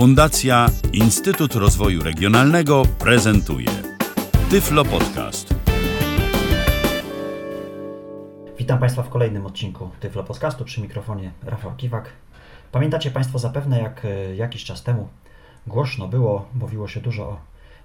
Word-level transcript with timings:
Fundacja 0.00 0.66
Instytut 0.92 1.54
Rozwoju 1.54 2.02
Regionalnego 2.02 2.82
prezentuje 2.98 3.68
Tyflo 4.50 4.84
Podcast. 4.84 5.54
Witam 8.58 8.78
Państwa 8.78 9.02
w 9.02 9.08
kolejnym 9.08 9.46
odcinku 9.46 9.90
Tyflo 10.00 10.24
Podcastu 10.24 10.64
przy 10.64 10.80
mikrofonie 10.80 11.32
Rafał 11.42 11.76
Kiwak. 11.76 12.12
Pamiętacie 12.72 13.10
Państwo 13.10 13.38
zapewne, 13.38 13.80
jak 13.80 14.04
e, 14.04 14.36
jakiś 14.36 14.64
czas 14.64 14.82
temu 14.82 15.08
głośno 15.66 16.08
było, 16.08 16.48
mówiło 16.54 16.88
się 16.88 17.00
dużo 17.00 17.22
o 17.22 17.40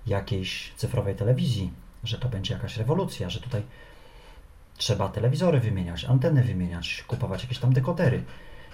jakiejś 0.07 0.73
cyfrowej 0.75 1.15
telewizji, 1.15 1.71
że 2.03 2.17
to 2.17 2.29
będzie 2.29 2.53
jakaś 2.53 2.77
rewolucja, 2.77 3.29
że 3.29 3.39
tutaj 3.39 3.61
trzeba 4.77 5.09
telewizory 5.09 5.59
wymieniać, 5.59 6.05
anteny 6.05 6.43
wymieniać, 6.43 7.03
kupować 7.07 7.43
jakieś 7.43 7.59
tam 7.59 7.73
dekodery. 7.73 8.23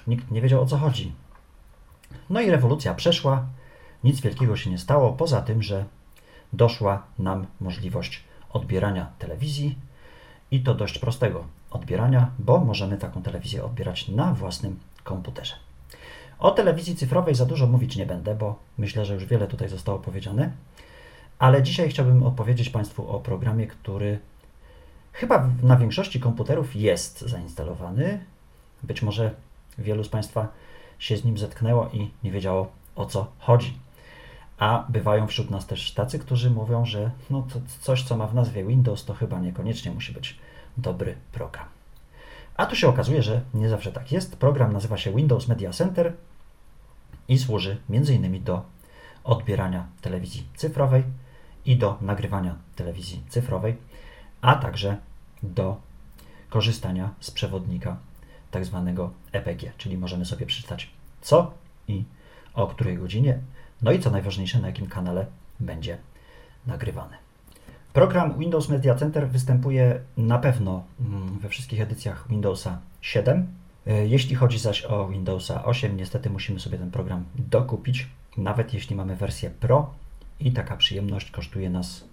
Nikt 0.08 0.32
nie 0.32 0.42
wiedział 0.42 0.62
o 0.62 0.66
co 0.66 0.78
chodzi. 0.78 1.12
No 2.30 2.42
i 2.42 2.52
rewolucja 2.52 2.94
przeszła, 2.94 3.46
nic 4.04 4.22
wielkiego 4.22 4.58
się 4.58 4.70
nie 4.70 4.78
stało, 4.78 5.14
poza 5.14 5.42
tym, 5.42 5.64
że 5.64 5.86
doszła 6.54 7.04
nam 7.20 7.46
możliwość 7.62 8.24
odbierania 8.54 9.12
telewizji 9.20 9.78
i 10.52 10.60
to 10.60 10.76
dość 10.76 11.00
prostego 11.00 11.44
odbierania, 11.72 12.32
bo 12.40 12.60
możemy 12.60 12.98
taką 12.98 13.22
telewizję 13.22 13.64
odbierać 13.64 14.08
na 14.08 14.34
własnym 14.34 14.80
komputerze. 15.04 15.56
O 16.40 16.52
telewizji 16.52 16.96
cyfrowej 16.96 17.36
za 17.36 17.46
dużo 17.46 17.68
mówić 17.68 17.96
nie 17.96 18.06
będę, 18.06 18.36
bo 18.36 18.60
myślę, 18.78 19.06
że 19.06 19.14
już 19.14 19.26
wiele 19.26 19.48
tutaj 19.48 19.70
zostało 19.70 20.00
powiedziane, 20.00 20.52
ale 21.40 21.64
dzisiaj 21.64 21.90
chciałbym 21.90 22.24
opowiedzieć 22.24 22.70
Państwu 22.70 23.12
o 23.12 23.20
programie, 23.20 23.68
który 23.68 24.20
chyba 25.14 25.50
na 25.64 25.78
większości 25.78 26.20
komputerów 26.20 26.76
jest 26.76 27.22
zainstalowany. 27.22 28.26
Być 28.84 29.02
może 29.02 29.32
wielu 29.78 30.04
z 30.04 30.10
Państwa 30.10 30.48
się 31.02 31.18
z 31.18 31.26
nim 31.26 31.38
zetknęło 31.38 31.90
i 31.94 32.12
nie 32.24 32.32
wiedziało 32.32 32.72
o 32.96 33.06
co 33.06 33.32
chodzi. 33.40 33.78
A 34.58 34.86
bywają 34.90 35.28
wśród 35.28 35.50
nas 35.50 35.68
też 35.68 35.92
tacy, 35.92 36.20
którzy 36.20 36.50
mówią, 36.50 36.86
że 36.86 37.12
no 37.30 37.42
to 37.54 37.60
coś, 37.80 38.04
co 38.04 38.18
ma 38.18 38.28
w 38.28 38.36
nazwie 38.36 38.66
Windows, 38.66 39.06
to 39.06 39.14
chyba 39.14 39.40
niekoniecznie 39.40 39.92
musi 39.92 40.14
być 40.14 40.40
dobry 40.78 41.16
program. 41.32 41.66
A 42.58 42.66
tu 42.66 42.76
się 42.76 42.88
okazuje, 42.88 43.24
że 43.24 43.42
nie 43.54 43.70
zawsze 43.70 43.92
tak 43.92 44.12
jest. 44.12 44.36
Program 44.36 44.74
nazywa 44.74 44.98
się 44.98 45.16
Windows 45.16 45.48
Media 45.48 45.72
Center 45.72 46.14
i 47.28 47.38
służy 47.38 47.78
m.in. 47.90 48.44
do 48.44 48.62
odbierania 49.24 49.86
telewizji 50.02 50.44
cyfrowej 50.56 51.04
i 51.66 51.78
do 51.78 51.98
nagrywania 52.02 52.56
telewizji 52.76 53.24
cyfrowej, 53.30 53.78
a 54.42 54.56
także 54.56 54.98
do 55.44 55.78
korzystania 56.50 57.10
z 57.20 57.32
przewodnika 57.32 57.98
tak 58.52 58.66
zwanego 58.66 59.12
EPG, 59.32 59.72
czyli 59.78 59.98
możemy 59.98 60.26
sobie 60.26 60.46
przeczytać 60.46 60.90
co 61.22 61.54
i 61.88 62.04
o 62.54 62.68
której 62.68 62.98
godzinie, 62.98 63.40
no 63.82 63.92
i 63.92 64.00
co 64.00 64.12
najważniejsze, 64.12 64.60
na 64.60 64.68
jakim 64.68 64.88
kanale 64.88 65.26
będzie 65.60 65.98
nagrywane. 66.68 67.18
Program 67.94 68.40
Windows 68.40 68.70
Media 68.70 68.96
Center 68.96 69.30
występuje 69.30 70.00
na 70.18 70.40
pewno 70.40 70.84
mm, 71.00 71.40
we 71.40 71.50
wszystkich 71.50 71.82
edycjach 71.82 72.28
Windowsa 72.30 72.80
7. 73.02 73.48
E, 73.88 74.08
jeśli 74.08 74.36
chodzi 74.36 74.60
zaś 74.60 74.86
o 74.86 75.08
Windowsa 75.08 75.66
8, 75.66 75.98
niestety 75.98 76.30
musimy 76.30 76.60
sobie 76.60 76.78
ten 76.78 76.92
program 76.92 77.26
dokupić, 77.36 78.08
nawet 78.38 78.74
jeśli 78.74 78.96
mamy 78.96 79.16
wersję 79.16 79.50
Pro 79.50 79.94
i 80.40 80.52
taka 80.52 80.78
przyjemność 80.78 81.32
kosztuje 81.32 81.70
nas 81.70 82.04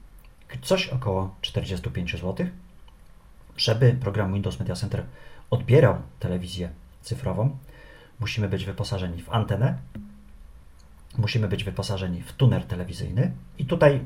coś 0.62 0.88
około 0.88 1.34
45 1.40 2.12
zł. 2.12 2.46
Żeby 3.56 3.92
program 3.92 4.32
Windows 4.32 4.58
Media 4.60 4.74
Center 4.74 5.04
odbierał 5.50 5.96
telewizję 6.18 6.70
cyfrową, 7.02 7.56
musimy 8.20 8.48
być 8.48 8.64
wyposażeni 8.64 9.22
w 9.22 9.30
antenę, 9.30 9.78
musimy 11.18 11.48
być 11.48 11.64
wyposażeni 11.64 12.22
w 12.22 12.32
tuner 12.32 12.64
telewizyjny 12.64 13.32
i 13.58 13.64
tutaj 13.64 14.00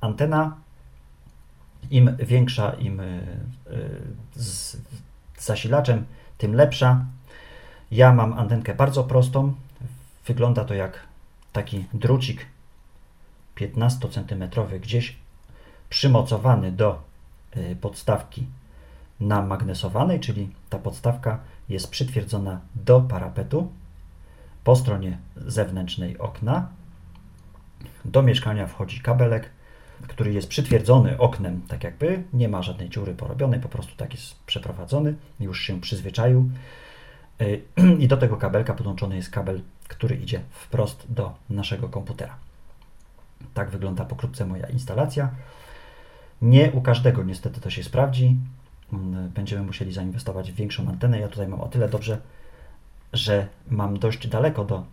antena 0.00 0.56
im 1.90 2.16
większa, 2.16 2.70
im 2.70 3.00
y, 3.00 3.22
z 4.34 4.76
zasilaczem, 5.38 6.04
tym 6.38 6.54
lepsza. 6.54 7.04
Ja 7.90 8.12
mam 8.12 8.32
antenkę 8.32 8.74
bardzo 8.74 9.04
prostą. 9.04 9.54
Wygląda 10.26 10.64
to 10.64 10.74
jak 10.74 11.00
taki 11.52 11.84
drucik 11.94 12.46
15 13.54 14.08
cm 14.08 14.44
gdzieś 14.80 15.16
przymocowany 15.88 16.72
do 16.72 17.02
y, 17.56 17.76
podstawki 17.80 18.46
namagnesowanej, 19.20 20.20
czyli 20.20 20.50
ta 20.70 20.78
podstawka 20.78 21.38
jest 21.68 21.90
przytwierdzona 21.90 22.60
do 22.74 23.00
parapetu 23.00 23.72
po 24.64 24.76
stronie 24.76 25.18
zewnętrznej 25.36 26.18
okna. 26.18 26.68
Do 28.04 28.22
mieszkania 28.22 28.66
wchodzi 28.66 29.00
kabelek, 29.00 29.50
który 30.08 30.32
jest 30.32 30.48
przytwierdzony 30.48 31.18
oknem, 31.18 31.62
tak 31.68 31.84
jakby, 31.84 32.22
nie 32.32 32.48
ma 32.48 32.62
żadnej 32.62 32.88
dziury 32.88 33.14
porobionej, 33.14 33.60
po 33.60 33.68
prostu 33.68 33.96
tak 33.96 34.12
jest 34.12 34.34
przeprowadzony, 34.46 35.14
już 35.40 35.60
się 35.60 35.80
przyzwyczaił. 35.80 36.50
Y, 37.40 37.62
I 38.02 38.08
do 38.08 38.16
tego 38.16 38.36
kabelka 38.36 38.74
podłączony 38.74 39.16
jest 39.16 39.30
kabel, 39.30 39.60
który 39.88 40.16
idzie 40.16 40.40
wprost 40.50 41.06
do 41.08 41.34
naszego 41.50 41.88
komputera. 41.88 42.36
Tak 43.54 43.70
wygląda 43.70 44.04
pokrótce 44.04 44.46
moja 44.46 44.66
instalacja. 44.66 45.30
Nie 46.42 46.72
u 46.72 46.80
każdego 46.80 47.22
niestety 47.22 47.60
to 47.60 47.70
się 47.70 47.82
sprawdzi. 47.82 48.36
Mm, 48.92 49.28
będziemy 49.28 49.62
musieli 49.62 49.92
zainwestować 49.92 50.52
w 50.52 50.54
większą 50.54 50.88
antenę. 50.88 51.20
Ja 51.20 51.28
tutaj 51.28 51.48
mam 51.48 51.60
o 51.60 51.68
tyle 51.68 51.88
dobrze, 51.88 52.18
że 53.12 53.46
mam 53.70 53.98
dość 53.98 54.28
daleko 54.28 54.64
do 54.64 54.84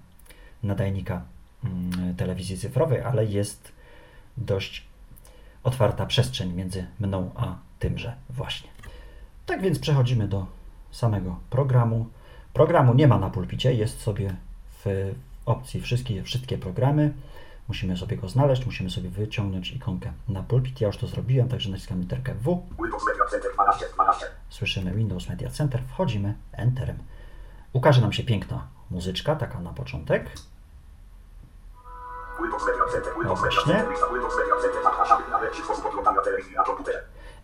nadajnika 0.63 1.22
mm, 1.63 2.16
telewizji 2.16 2.57
cyfrowej, 2.57 3.01
ale 3.01 3.25
jest 3.25 3.72
dość 4.38 4.88
otwarta 5.67 6.05
przestrzeń 6.05 6.53
między 6.53 6.85
mną 7.00 7.31
a 7.35 7.55
tymże 7.79 8.16
właśnie. 8.29 8.69
Tak 9.45 9.61
więc 9.61 9.79
przechodzimy 9.79 10.28
do 10.28 10.45
samego 10.91 11.39
programu. 11.50 12.07
Programu 12.53 12.94
nie 12.94 13.07
ma 13.07 13.19
na 13.19 13.29
pulpicie, 13.29 13.73
jest 13.73 14.01
sobie 14.01 14.35
w 14.85 15.13
opcji 15.45 15.81
wszystkie, 15.81 16.23
wszystkie 16.23 16.57
programy. 16.57 17.13
Musimy 17.67 17.97
sobie 17.97 18.17
go 18.17 18.29
znaleźć, 18.29 18.66
musimy 18.66 18.89
sobie 18.89 19.09
wyciągnąć 19.09 19.72
ikonkę 19.72 20.13
na 20.27 20.44
pulpit. 20.44 20.81
Ja 20.81 20.88
już 20.88 20.97
to 20.97 21.07
zrobiłem, 21.07 21.47
także 21.47 21.69
naciskam 21.69 22.01
literkę 22.01 22.33
W. 22.35 22.67
Słyszymy 24.50 24.94
Windows 24.94 25.29
Media 25.29 25.50
Center, 25.50 25.81
wchodzimy 25.88 26.35
Enterem. 26.51 26.97
Ukaże 27.73 28.01
nam 28.01 28.13
się 28.13 28.23
piękna 28.23 28.67
muzyczka, 28.91 29.35
taka 29.35 29.59
na 29.59 29.73
początek. 29.73 30.31
Właśnie. 33.35 33.85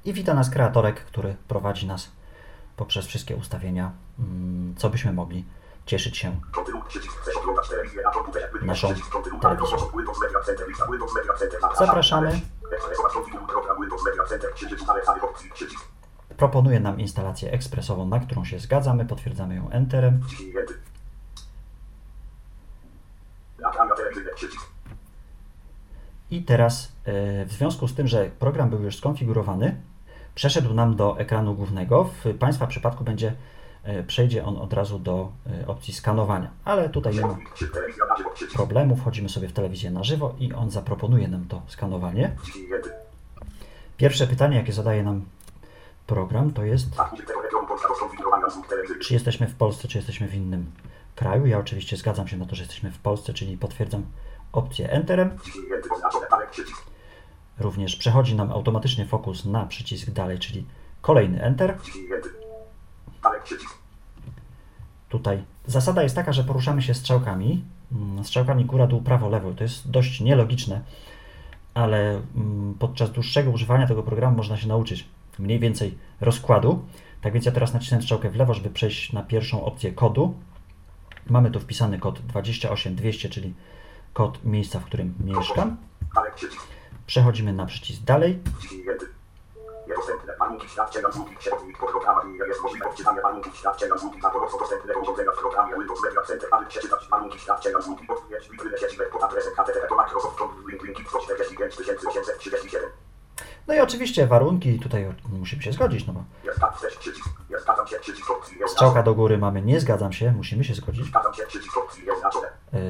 I 0.06 0.14
wita 0.14 0.34
nas 0.34 0.50
kreatorek, 0.50 1.06
który 1.06 1.36
prowadzi 1.48 1.88
nas 1.88 2.12
poprzez 2.78 3.06
wszystkie 3.06 3.36
ustawienia, 3.36 3.92
mm, 4.20 4.76
co 4.78 4.90
byśmy 4.90 5.14
mogli 5.14 5.46
cieszyć 5.86 6.18
się 6.18 6.36
naszą 8.66 8.94
telewizją. 8.94 9.30
Zapraszamy. 11.78 12.42
Proponuje 16.38 16.80
nam 16.80 17.00
instalację 17.00 17.52
ekspresową, 17.52 18.08
na 18.08 18.20
którą 18.20 18.46
się 18.46 18.60
zgadzamy, 18.60 19.06
potwierdzamy 19.06 19.56
ją 19.56 19.70
Enterem. 19.70 20.22
I 26.32 26.44
teraz 26.44 26.92
e, 27.06 27.46
w 27.46 27.52
związku 27.52 27.88
z 27.88 27.96
tym, 27.96 28.08
że 28.08 28.32
program 28.40 28.70
był 28.70 28.84
już 28.84 28.98
skonfigurowany, 28.98 29.76
przeszedł 30.36 30.74
nam 30.74 30.96
do 30.96 31.20
ekranu 31.20 31.56
głównego. 31.56 32.04
W 32.04 32.38
Państwa 32.38 32.68
przypadku 32.68 33.04
będzie 33.04 33.34
e, 33.84 34.04
przejdzie 34.04 34.46
on 34.46 34.58
od 34.58 34.74
razu 34.74 35.00
do 35.00 35.32
e, 35.62 35.68
opcji 35.68 35.94
skanowania, 35.94 36.50
ale 36.66 36.90
tutaj 36.90 37.16
nie 37.16 37.22
ma 37.22 37.38
problemu. 38.54 38.96
Wchodzimy 38.96 39.30
sobie 39.30 39.48
w 39.48 39.54
telewizję 39.54 39.92
na 39.92 40.04
żywo 40.04 40.36
i 40.40 40.54
on 40.54 40.72
zaproponuje 40.72 41.28
nam 41.28 41.46
to 41.46 41.62
skanowanie. 41.68 42.36
Pierwsze 43.98 44.28
pytanie, 44.28 44.58
jakie 44.58 44.74
zadaje 44.74 45.04
nam 45.04 45.26
program, 46.08 46.54
to 46.54 46.64
jest 46.64 46.90
czy 49.04 49.14
jesteśmy 49.14 49.48
w 49.48 49.56
Polsce, 49.56 49.88
czy 49.88 49.98
jesteśmy 49.98 50.28
w 50.28 50.36
innym 50.36 50.72
kraju. 51.16 51.46
Ja 51.46 51.60
oczywiście 51.60 51.98
zgadzam 51.98 52.28
się 52.28 52.38
na 52.38 52.46
to, 52.46 52.56
że 52.56 52.64
jesteśmy 52.64 52.92
w 52.92 52.98
Polsce, 52.98 53.34
czyli 53.34 53.58
potwierdzam 53.58 54.06
opcję 54.54 54.92
Enterem. 54.92 55.38
Również 57.60 57.96
przechodzi 57.96 58.36
nam 58.36 58.52
automatycznie 58.52 59.06
fokus 59.06 59.46
na 59.46 59.66
przycisk 59.66 60.10
dalej, 60.10 60.40
czyli 60.40 60.66
kolejny 61.02 61.44
Enter. 61.44 61.78
Tutaj 65.10 65.44
zasada 65.66 66.04
jest 66.04 66.16
taka, 66.16 66.34
że 66.34 66.44
poruszamy 66.44 66.82
się 66.82 66.94
strzałkami, 66.94 67.64
mm, 67.92 68.24
strzałkami 68.24 68.66
góra, 68.66 68.88
dół, 68.88 69.02
prawo, 69.02 69.30
lewo. 69.30 69.52
To 69.54 69.64
jest 69.64 69.92
dość 69.92 70.22
nielogiczne, 70.22 70.82
ale 71.74 72.22
mm, 72.36 72.76
podczas 72.80 73.12
dłuższego 73.12 73.52
używania 73.52 73.88
tego 73.88 74.04
programu 74.04 74.38
można 74.38 74.58
się 74.58 74.68
nauczyć 74.68 75.08
mniej 75.40 75.60
więcej 75.60 75.98
rozkładu. 76.22 76.86
Tak 77.22 77.34
więc 77.34 77.46
ja 77.46 77.52
teraz 77.52 77.74
nacisnę 77.74 78.02
strzałkę 78.02 78.30
w 78.30 78.36
lewo, 78.36 78.54
żeby 78.54 78.70
przejść 78.70 79.14
na 79.14 79.24
pierwszą 79.24 79.66
opcję 79.66 79.92
kodu. 79.92 80.34
Mamy 81.30 81.52
tu 81.52 81.60
wpisany 81.60 82.00
kod 82.00 82.20
28200, 82.20 83.30
czyli 83.30 83.54
kod 84.14 84.46
miejsca, 84.46 84.80
w 84.80 84.86
którym 84.86 85.14
mieszkam. 85.26 85.78
Przechodzimy 87.06 87.54
na 87.54 87.66
przycisk 87.66 88.02
dalej. 88.02 88.40
Niedostępne. 89.88 90.36
Warunki 90.40 90.70
świadczenia 90.70 91.08
usługi 91.08 91.36
przewodnik 91.38 91.78
po 91.78 91.88
programie 91.88 92.38
jest 92.48 92.62
możliwe 92.64 92.86
odczytanie 92.90 93.22
warunków 93.22 93.58
świadczenia 93.58 93.94
usługi 93.96 94.20
na 94.22 94.30
pomocą 94.30 94.58
dostępnego 94.60 95.00
urządzenia 95.00 95.32
w 95.32 95.40
programie 95.40 95.74
Windows 95.74 96.04
Media 96.04 96.22
Center, 96.22 96.50
aby 96.52 96.66
przeczytać 96.66 97.08
warunki 97.12 97.40
świadczenia 97.40 97.78
usługi 97.78 98.08
odwiedzać 98.08 98.50
wykryte 98.50 98.78
sieci 98.78 98.98
web 98.98 99.10
pod 99.12 99.24
adresem 99.24 99.54
http 99.54 99.88
to 99.90 99.96
Microsoft 99.96 100.40
link 100.70 100.84
link 100.84 101.10
145 101.10 102.76
No 103.68 103.74
i 103.74 103.80
oczywiście 103.80 104.28
warunki, 104.28 104.80
tutaj 104.80 105.16
musimy 105.40 105.62
się 105.64 105.72
zgodzić, 105.72 106.08
no 106.08 106.14
bo 106.14 106.24
strzałka 108.68 109.04
do 109.04 109.16
góry 109.16 109.38
mamy 109.38 109.62
nie 109.62 109.80
zgadzam 109.80 110.14
się, 110.14 110.32
musimy 110.32 110.64
się 110.64 110.74
zgodzić. 110.74 111.06
Zgadzam 111.06 111.34
się, 111.34 111.44
przycisk 111.48 111.78
opcji 111.78 112.06
jest 112.06 112.24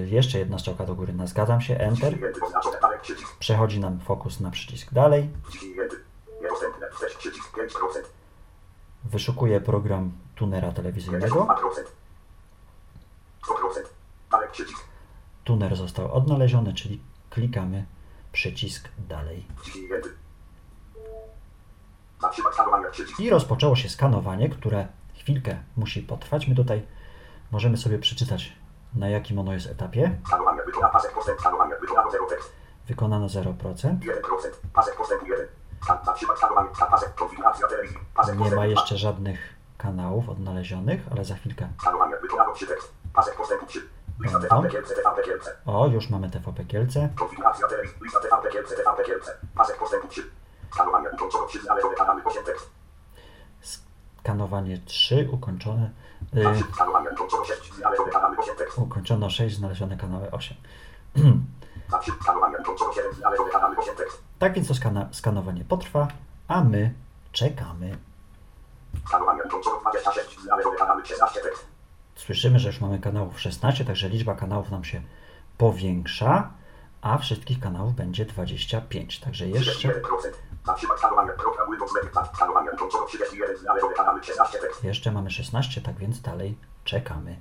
Jeszcze 0.06 0.40
jedna 0.40 0.60
strzałka 0.60 0.86
do 0.86 0.96
góry 0.96 1.14
na 1.14 1.28
zgadzam 1.28 1.62
się, 1.62 1.78
enter. 1.78 2.18
Przechodzi 3.40 3.80
nam 3.80 4.00
fokus 4.00 4.40
na 4.40 4.52
przycisk 4.52 4.94
dalej. 4.94 5.30
Przyjęty. 5.50 5.96
Niedostępne. 6.42 6.88
Chcesz 6.92 7.16
przycisk 7.16 7.58
5%. 7.58 7.60
Wyszukuję 9.04 9.62
program 9.62 10.12
tunera 10.36 10.72
telewizyjnego. 10.72 11.46
52%. 11.46 11.48
100%. 13.44 13.84
Dalej 14.32 14.50
przycisk. 14.52 14.84
Tuner 15.44 15.76
został 15.76 16.14
odnaleziony, 16.14 16.74
czyli 16.74 17.02
klikamy 17.30 17.86
przycisk 18.32 18.90
dalej. 18.98 19.46
I 23.20 23.30
rozpoczęło 23.30 23.76
się 23.76 23.90
skanowanie, 23.90 24.50
które 24.50 24.88
chwilkę 25.14 25.58
musi 25.78 26.02
potrwać. 26.02 26.48
My 26.48 26.56
tutaj 26.56 26.82
możemy 27.52 27.78
sobie 27.78 28.00
przeczytać, 28.00 28.54
na 28.96 29.10
jakim 29.10 29.40
ono 29.40 29.54
jest 29.54 29.68
etapie. 29.68 30.20
Wykonano 31.80 32.10
0 32.12 32.26
tekst. 32.26 32.52
Wykonano 32.88 33.28
0%. 33.28 33.54
1%. 33.54 34.00
Pasek 34.74 34.96
postępu 34.96 35.26
1. 35.26 35.48
Skan, 35.84 35.98
zatrzymać 36.06 36.38
skanowanie. 36.38 36.70
Skan, 36.76 36.92
pasek. 36.92 37.16
Konfiguracja 37.16 37.68
telewizji. 37.68 37.98
Pasek 38.16 38.40
Nie 38.40 38.52
ma 38.52 38.66
jeszcze 38.66 38.98
żadnych 38.98 39.54
kanałów 39.78 40.30
odnalezionych, 40.30 41.02
ale 41.12 41.26
za 41.26 41.36
chwilkę. 41.36 41.70
Skanowanie 41.82 42.16
wykonano 42.22 42.54
3 42.54 42.68
tekst. 42.68 42.94
Pasek 43.14 43.36
postępu 43.36 43.66
3. 43.66 43.90
Lista 44.20 44.40
Będą. 44.40 44.56
TVP 44.56 44.70
Kielce, 44.70 44.96
TVP 44.96 45.24
Kielce. 45.24 45.52
O, 45.66 45.88
już 45.88 46.10
mamy 46.10 46.30
TVP 46.30 46.66
Kielce. 46.66 47.10
Konfiguracja 47.20 47.68
telewizji. 47.68 47.98
Lista 48.04 48.20
TVP 48.20 48.50
Kielce, 48.50 48.76
TVP 48.76 49.04
Kielce. 49.04 49.38
Pasek 49.56 49.78
postępu 49.78 50.08
3. 50.08 50.24
Skanowanie 54.24 54.80
ukończono 55.32 55.90
3 56.06 56.26
znalezione 56.32 56.32
kanamy 56.32 56.38
8 56.38 56.48
tekst. 56.58 56.74
Skanowanie 56.76 57.18
3 57.18 57.30
ukończone. 57.32 57.38
Y, 57.38 57.42
ukończono 57.42 57.46
6 57.46 57.76
znalezione 57.76 58.12
kanamy 58.12 58.38
8 58.38 58.56
tekst. 58.56 58.78
ukończono 58.78 59.30
6, 59.30 59.56
znalezione 59.58 59.98
kanały 59.98 60.32
8. 60.32 60.58
Znaczy, 61.90 62.12
skanowanie 62.22 62.58
ukończono 62.58 62.94
7 62.94 63.14
znalezione 63.14 63.52
kanamy 63.52 63.76
8 63.78 63.96
tekst. 63.96 64.24
Tak 64.40 64.54
więc 64.54 64.68
to 64.68 64.74
skana- 64.74 65.08
skanowanie 65.12 65.66
potrwa, 65.66 66.08
a 66.48 66.64
my 66.64 66.94
czekamy. 67.32 67.98
Skanowanie 69.08 69.44
ukończono 69.44 69.80
26 69.82 70.40
znalezione 70.42 70.78
kanamy 70.78 71.06
16 71.06 71.42
tekst. 71.42 71.66
Słyszymy, 72.16 72.60
że 72.60 72.68
już 72.70 72.82
mamy 72.82 73.00
kanałów 73.00 73.42
16, 73.42 73.86
także 73.86 74.10
liczba 74.10 74.36
kanałów 74.36 74.72
nam 74.72 74.84
się 74.84 75.02
powiększa, 75.58 76.52
a 77.02 77.18
wszystkich 77.18 77.60
kanałów 77.60 77.96
będzie 77.96 78.26
25. 78.26 79.20
Także 79.20 79.48
jeszcze, 79.48 79.94
31%. 80.64 80.66
Zatrzymać 80.66 80.98
skanowanie 81.00 81.32
program 81.32 81.72
Windows 81.72 81.92
Media. 81.96 82.26
Skanowanie 82.36 82.72
ukończono 82.72 83.06
31 83.06 83.58
znalezione 83.58 83.94
kanamy 83.96 84.24
16 84.24 84.60
tekst. 84.60 84.84
jeszcze 84.84 85.12
mamy 85.12 85.32
16, 85.32 85.82
tak 85.82 85.96
więc 85.96 86.22
dalej 86.22 86.58
czekamy. 86.84 87.40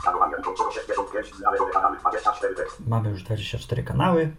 Skanowanie 0.00 0.36
ukończono 0.36 0.70
65 0.70 1.34
znalezione 1.34 1.72
kanamy 1.72 1.96
24 1.98 2.54
tekst. 2.54 2.76
Mamy 2.88 3.10
już 3.10 3.22
24 3.22 3.82
kanały, 3.82 4.34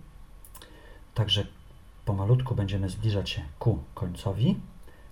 także 1.13 1.45
pomalutku 2.05 2.55
będziemy 2.55 2.89
zbliżać 2.89 3.29
się 3.29 3.41
ku 3.59 3.83
końcowi. 3.95 4.59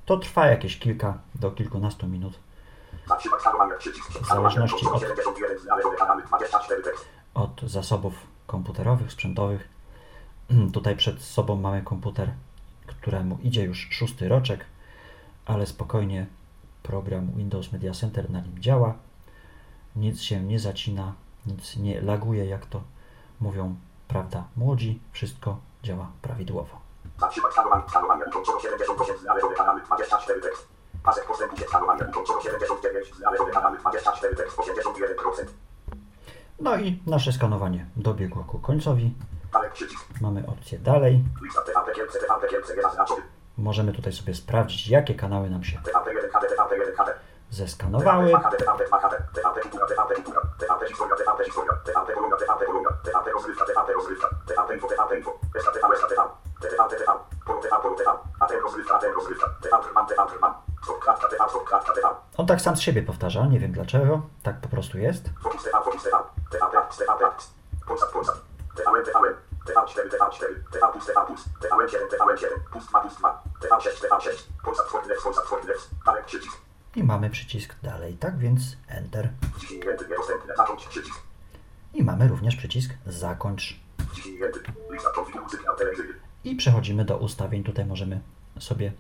To 0.06 0.18
trwa 0.18 0.45
jakieś 0.48 0.80
kilka 0.80 1.18
do 1.36 1.51
kilkunastu 1.51 2.07
minut. 2.07 2.39
W 4.22 4.27
zależności 4.27 4.86
od- 4.88 5.01
71 5.01 5.60
znalezione 5.60 5.98
kanamy 5.98 6.24
24 6.24 6.84
tekst. 6.84 7.06
od 7.34 7.62
zasobów 7.62 8.13
komputerowych, 8.48 9.12
sprzętowych. 9.12 9.69
Tutaj 10.74 10.95
przed 10.95 11.22
sobą 11.22 11.56
mamy 11.56 11.81
komputer, 11.81 12.31
któremu 12.96 13.38
idzie 13.44 13.64
już 13.64 13.88
szósty 13.92 14.28
roczek, 14.30 14.66
ale 15.46 15.66
spokojnie 15.66 16.28
program 16.84 17.32
Windows 17.36 17.72
Media 17.72 17.94
Center 17.94 18.30
na 18.30 18.40
nim 18.40 18.60
działa. 18.60 18.94
Nic 19.96 20.22
się 20.22 20.42
nie 20.44 20.60
zacina, 20.60 21.14
nic 21.46 21.78
nie 21.78 22.02
laguje, 22.02 22.46
jak 22.46 22.66
to 22.66 22.82
mówią, 23.42 23.76
prawda, 24.08 24.44
młodzi. 24.58 25.00
Wszystko 25.12 25.58
działa 25.84 26.12
prawidłowo. 26.22 26.80
Zatrzymać 27.20 27.52
skanowanie. 27.52 27.84
Skanowanie 27.90 28.24
ukończono 28.26 28.60
78 28.60 29.18
znalezione 29.18 29.56
kanamy 29.56 29.82
24 29.82 30.42
tekst. 30.42 30.68
Pasek 31.04 31.28
postępu 31.28 31.58
się 31.58 31.66
skanowanie 31.66 32.04
ukończono 32.10 32.42
79 32.42 33.16
znalezione 33.16 33.52
kanamy 33.52 33.78
24 33.78 34.36
tekst. 34.36 34.58
81%. 34.58 35.46
No 36.60 36.78
i 36.78 37.00
nasze 37.08 37.32
skanowanie 37.32 37.86
dobiegło 37.96 38.44
ku 38.44 38.60
końcowi. 38.60 39.14
Mamy 40.21 40.44
opcję 40.48 40.80
dalej. 40.80 41.24
Możemy 43.57 43.94
tutaj 43.94 44.13
sobie 44.13 44.33
sprawdzić, 44.33 44.88
jakie 44.88 45.15
kanały 45.15 45.50
nam 45.50 45.63
się 45.63 45.77
TVP 45.83 46.13
1 46.13 46.31
KD, 46.31 46.48
TVP 46.48 46.77
1 46.77 46.95
KD. 46.95 47.13
zeskanowały. 47.50 48.27
TVP, 48.27 48.57
TVP 48.57 48.86
2 48.86 49.00
KD, 49.00 49.24
TVP 49.33 49.62
Kultura, 49.62 49.86
TVP 49.88 50.15
Kultura, 50.15 50.42
TVP 50.59 50.88
Historia, 50.88 51.15
TVP 51.15 51.44
Historia, 51.45 51.74
TVP 51.86 52.13
Kolumna, 52.13 52.38
TVP 52.38 52.65
Kolumna, 52.65 52.92
TVP 53.03 53.31
Rozgrywka, 53.31 53.65
TVP 53.65 53.94
Rozgrywka, 53.94 54.27
TVP 54.48 54.74
Info, 54.74 54.88
TVP 54.88 55.18
Info, 55.18 55.31
Esta 55.56 55.71
TV, 55.71 55.88
Esta 55.95 56.07
TV, 56.07 56.21
TVP 56.62 56.95
TV, 56.95 57.12
Polo 57.45 57.62
TV, 57.62 57.75
Polo 57.81 57.95
TV, 57.95 58.12
ATM 58.39 58.63
Rozgrywka, 58.63 58.95
ATM 58.95 59.15
Rozgrywka, 59.15 59.48
TV 59.62 59.77
Trwam, 59.83 60.07
TV 60.07 60.21
Trwam, 60.33 60.53
Stopklatka 60.83 61.27
TV, 61.30 61.44
Stopklatka 61.50 61.94
TV, 61.94 62.07
On 62.38 62.48
tak 62.48 62.62
sam 62.62 62.75
z 62.75 62.81
siebie 62.81 63.03
powtarza, 63.03 63.46
nie 63.46 63.60
wiem 63.60 63.72
dlaczego, 63.72 64.22
tak 64.43 64.62
po 64.62 64.70
prostu 64.70 64.98
jest. 64.98 65.29
Fokus 68.75 69.06
TV, 69.06 69.13
Fokus 69.13 69.25
TV, 69.25 69.36
TVP 69.66 69.80
Akt, 69.80 69.96
TVP 70.00 70.24
Akt, 70.24 70.34
Polsat, 70.34 70.34
Polsat, 70.34 70.34
TVN, 70.34 70.34
TVN, 70.34 70.34
TV4, 70.34 70.34
TV4, 70.34 70.54
TV 70.72 70.88
Plus, 70.92 71.06
TV 71.06 71.25
Plus, 71.28 71.42
TVN7, 71.62 71.96
TVN7, 72.12 72.46
Pust 72.72 72.90
2, 72.90 73.01
Pust 73.01 73.18
2, 73.20 73.44
TV6, 73.62 73.86
TV6, 74.01 74.28
Polsat, 74.63 74.88
Fortinet, 74.88 75.18
Polsat, 75.24 75.46
Fortinet, 75.46 75.90
dalej 76.06 76.24
przycisk, 76.25 76.58
I 76.96 77.04
mamy 77.04 77.30
przycisk 77.30 77.75
dalej, 77.84 78.13
tak 78.13 78.38
więc 78.38 78.78
Enter. 78.88 79.30
Zacząć 80.58 80.88
przycisk. 80.88 81.22
I 81.94 82.04
mamy 82.04 82.28
również 82.28 82.56
przycisk 82.56 82.94
zakończ. 83.06 83.80
Lista 84.92 85.10
telewizyjny. 85.78 86.13
I 86.44 86.56
przechodzimy 86.56 87.06
do 87.06 87.18
ustawień. 87.18 87.63
Tutaj 87.63 87.86
możemy 87.86 88.22
sobie 88.60 88.92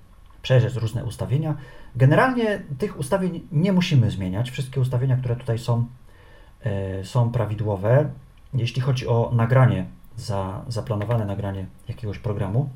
przejrzeć 0.41 0.75
różne 0.75 1.05
ustawienia. 1.05 1.55
Generalnie 1.95 2.63
tych 2.79 2.99
ustawień 2.99 3.47
nie 3.51 3.73
musimy 3.73 4.11
zmieniać. 4.11 4.51
Wszystkie 4.51 4.81
ustawienia, 4.81 5.17
które 5.17 5.35
tutaj 5.35 5.59
są, 5.59 5.87
e, 6.63 7.05
są 7.05 7.31
prawidłowe. 7.31 8.09
Jeśli 8.53 8.81
chodzi 8.81 9.07
o 9.07 9.31
nagranie, 9.33 9.85
za, 10.17 10.65
zaplanowane 10.67 11.25
nagranie 11.25 11.65
jakiegoś 11.87 12.19
programu, 12.19 12.69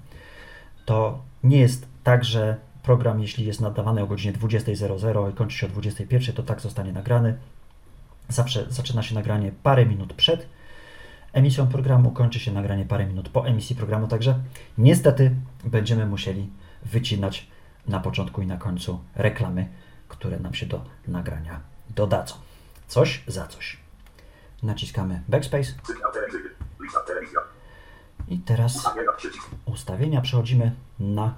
to 0.86 1.22
nie 1.44 1.58
jest 1.58 1.88
tak, 2.04 2.26
że 2.26 2.58
program, 2.84 3.22
jeśli 3.22 3.46
jest 3.46 3.62
nadawany 3.62 4.02
o 4.02 4.08
godzinie 4.08 4.34
20.00 4.34 5.32
i 5.32 5.34
kończy 5.34 5.58
się 5.58 5.68
o 5.68 5.70
21.00, 5.70 6.34
to 6.34 6.44
tak 6.44 6.62
zostanie 6.62 6.94
nagrany. 6.94 7.38
Zawsze 8.30 8.66
zaczyna 8.70 9.04
się 9.04 9.16
nagranie 9.16 9.52
parę 9.64 9.86
minut 9.86 10.14
przed 10.14 10.48
emisją 11.34 11.68
programu, 11.68 12.12
kończy 12.12 12.40
się 12.40 12.52
nagranie 12.52 12.86
parę 12.86 13.06
minut 13.06 13.30
po 13.30 13.48
emisji 13.48 13.76
programu, 13.76 14.08
także 14.08 14.40
niestety 14.78 15.36
będziemy 15.64 16.06
musieli 16.06 16.50
wycinać 16.86 17.48
na 17.88 18.00
początku 18.00 18.42
i 18.42 18.48
na 18.48 18.58
końcu 18.58 19.00
reklamy, 19.16 19.68
które 20.08 20.40
nam 20.40 20.54
się 20.54 20.66
do 20.66 20.82
nagrania 21.08 21.60
dodadzą. 21.96 22.36
Coś 22.88 23.24
za 23.28 23.48
coś. 23.48 23.85
Naciskamy 24.66 25.22
Backspace 25.28 25.74
i 28.28 28.40
teraz 28.40 28.90
Ustawienia 29.66 30.22
przechodzimy 30.22 30.72
na 31.00 31.34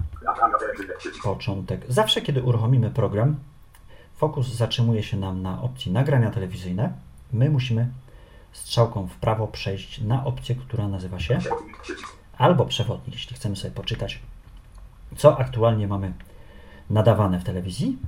początek. 1.22 1.84
Zawsze, 1.88 2.22
kiedy 2.22 2.42
uruchomimy 2.42 2.90
program, 2.90 3.36
fokus 4.16 4.48
zatrzymuje 4.48 5.02
się 5.02 5.16
nam 5.16 5.42
na 5.42 5.62
opcji 5.62 5.92
nagrania 5.92 6.30
telewizyjne. 6.30 6.92
My 7.32 7.50
musimy 7.50 7.88
strzałką 8.52 9.06
w 9.06 9.16
prawo 9.16 9.46
przejść 9.46 10.00
na 10.00 10.24
opcję, 10.24 10.54
która 10.54 10.88
nazywa 10.88 11.20
się 11.20 11.38
albo 12.38 12.66
przewodnik, 12.66 13.14
jeśli 13.14 13.36
chcemy 13.36 13.56
sobie 13.56 13.74
poczytać, 13.74 14.22
co 15.16 15.38
aktualnie 15.38 15.88
mamy 15.88 16.12
nadawane 16.90 17.40
w 17.40 17.44
telewizji, 17.44 17.98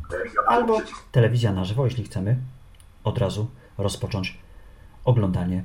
albo 0.46 0.80
telewizja 1.12 1.52
na 1.52 1.64
żywo, 1.64 1.84
jeśli 1.84 2.04
chcemy 2.04 2.36
od 3.04 3.18
razu 3.18 3.50
rozpocząć 3.78 4.38
oglądanie 5.04 5.64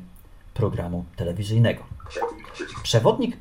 programu 0.54 1.06
telewizyjnego. 1.16 1.84
Przewodnik, 2.84 3.38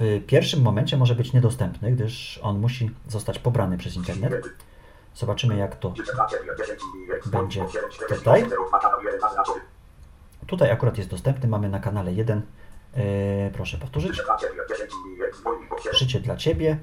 w 0.00 0.20
pierwszym 0.26 0.62
momencie 0.62 0.96
może 0.96 1.14
być 1.14 1.32
niedostępny, 1.32 1.92
gdyż 1.92 2.40
on 2.42 2.58
musi 2.58 2.90
zostać 3.08 3.38
pobrany 3.38 3.78
przez 3.78 3.96
internet. 3.96 4.44
Zobaczymy, 5.14 5.56
jak 5.56 5.76
to 5.76 5.94
Życzę 5.96 6.12
dla 6.14 6.26
Ciebie 6.26 6.50
10 6.58 6.80
i 7.26 7.30
Będzie 7.30 7.66
7, 7.72 7.90
4, 7.90 8.14
tutaj. 8.14 8.40
8, 8.40 8.50
0, 8.50 8.68
2, 8.68 8.78
kanał 8.78 9.02
1, 9.02 9.20
zaznaczony. 9.20 9.60
tutaj 10.46 10.70
akurat 10.70 10.98
jest 10.98 11.10
dostępny. 11.10 11.48
Mamy 11.48 11.68
na 11.68 11.80
kanale 11.80 12.12
1. 12.12 12.42
Yy, 12.96 13.02
proszę 13.52 13.78
powtórzyć. 13.78 14.10
Życzę 14.10 14.24
dla 14.24 14.36
Ciebie 14.36 14.60
10 14.68 14.90
i 14.90 15.36
dzwoni 15.36 15.66
po 15.66 15.78
7. 15.78 15.94
Życie 15.94 16.20
dla 16.20 16.36
Ciebie. 16.36 16.78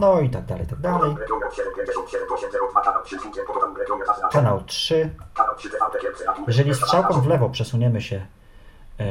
No 0.00 0.20
i 0.20 0.30
tak 0.30 0.44
dalej, 0.44 0.66
tak 0.66 0.78
dalej. 0.78 1.16
Region 1.20 1.40
757 1.52 2.28
802 2.32 2.80
kanał 2.80 3.02
3 3.02 3.18
Słupien, 3.18 3.46
podam 3.46 3.76
regionie 3.76 4.04
zaznaczony. 4.06 4.32
Kanał 4.32 4.62
3. 4.66 5.10
Kanał 5.34 5.56
3 5.56 5.70
TVP 5.70 5.98
Kielce, 5.98 6.24
Ratuj, 6.24 6.44
Jeżeli 6.46 6.74
strzałką 6.74 7.20
w 7.20 7.26
lewo 7.26 7.50
przesuniemy 7.50 8.00
się 8.00 8.26
yy, 8.98 9.06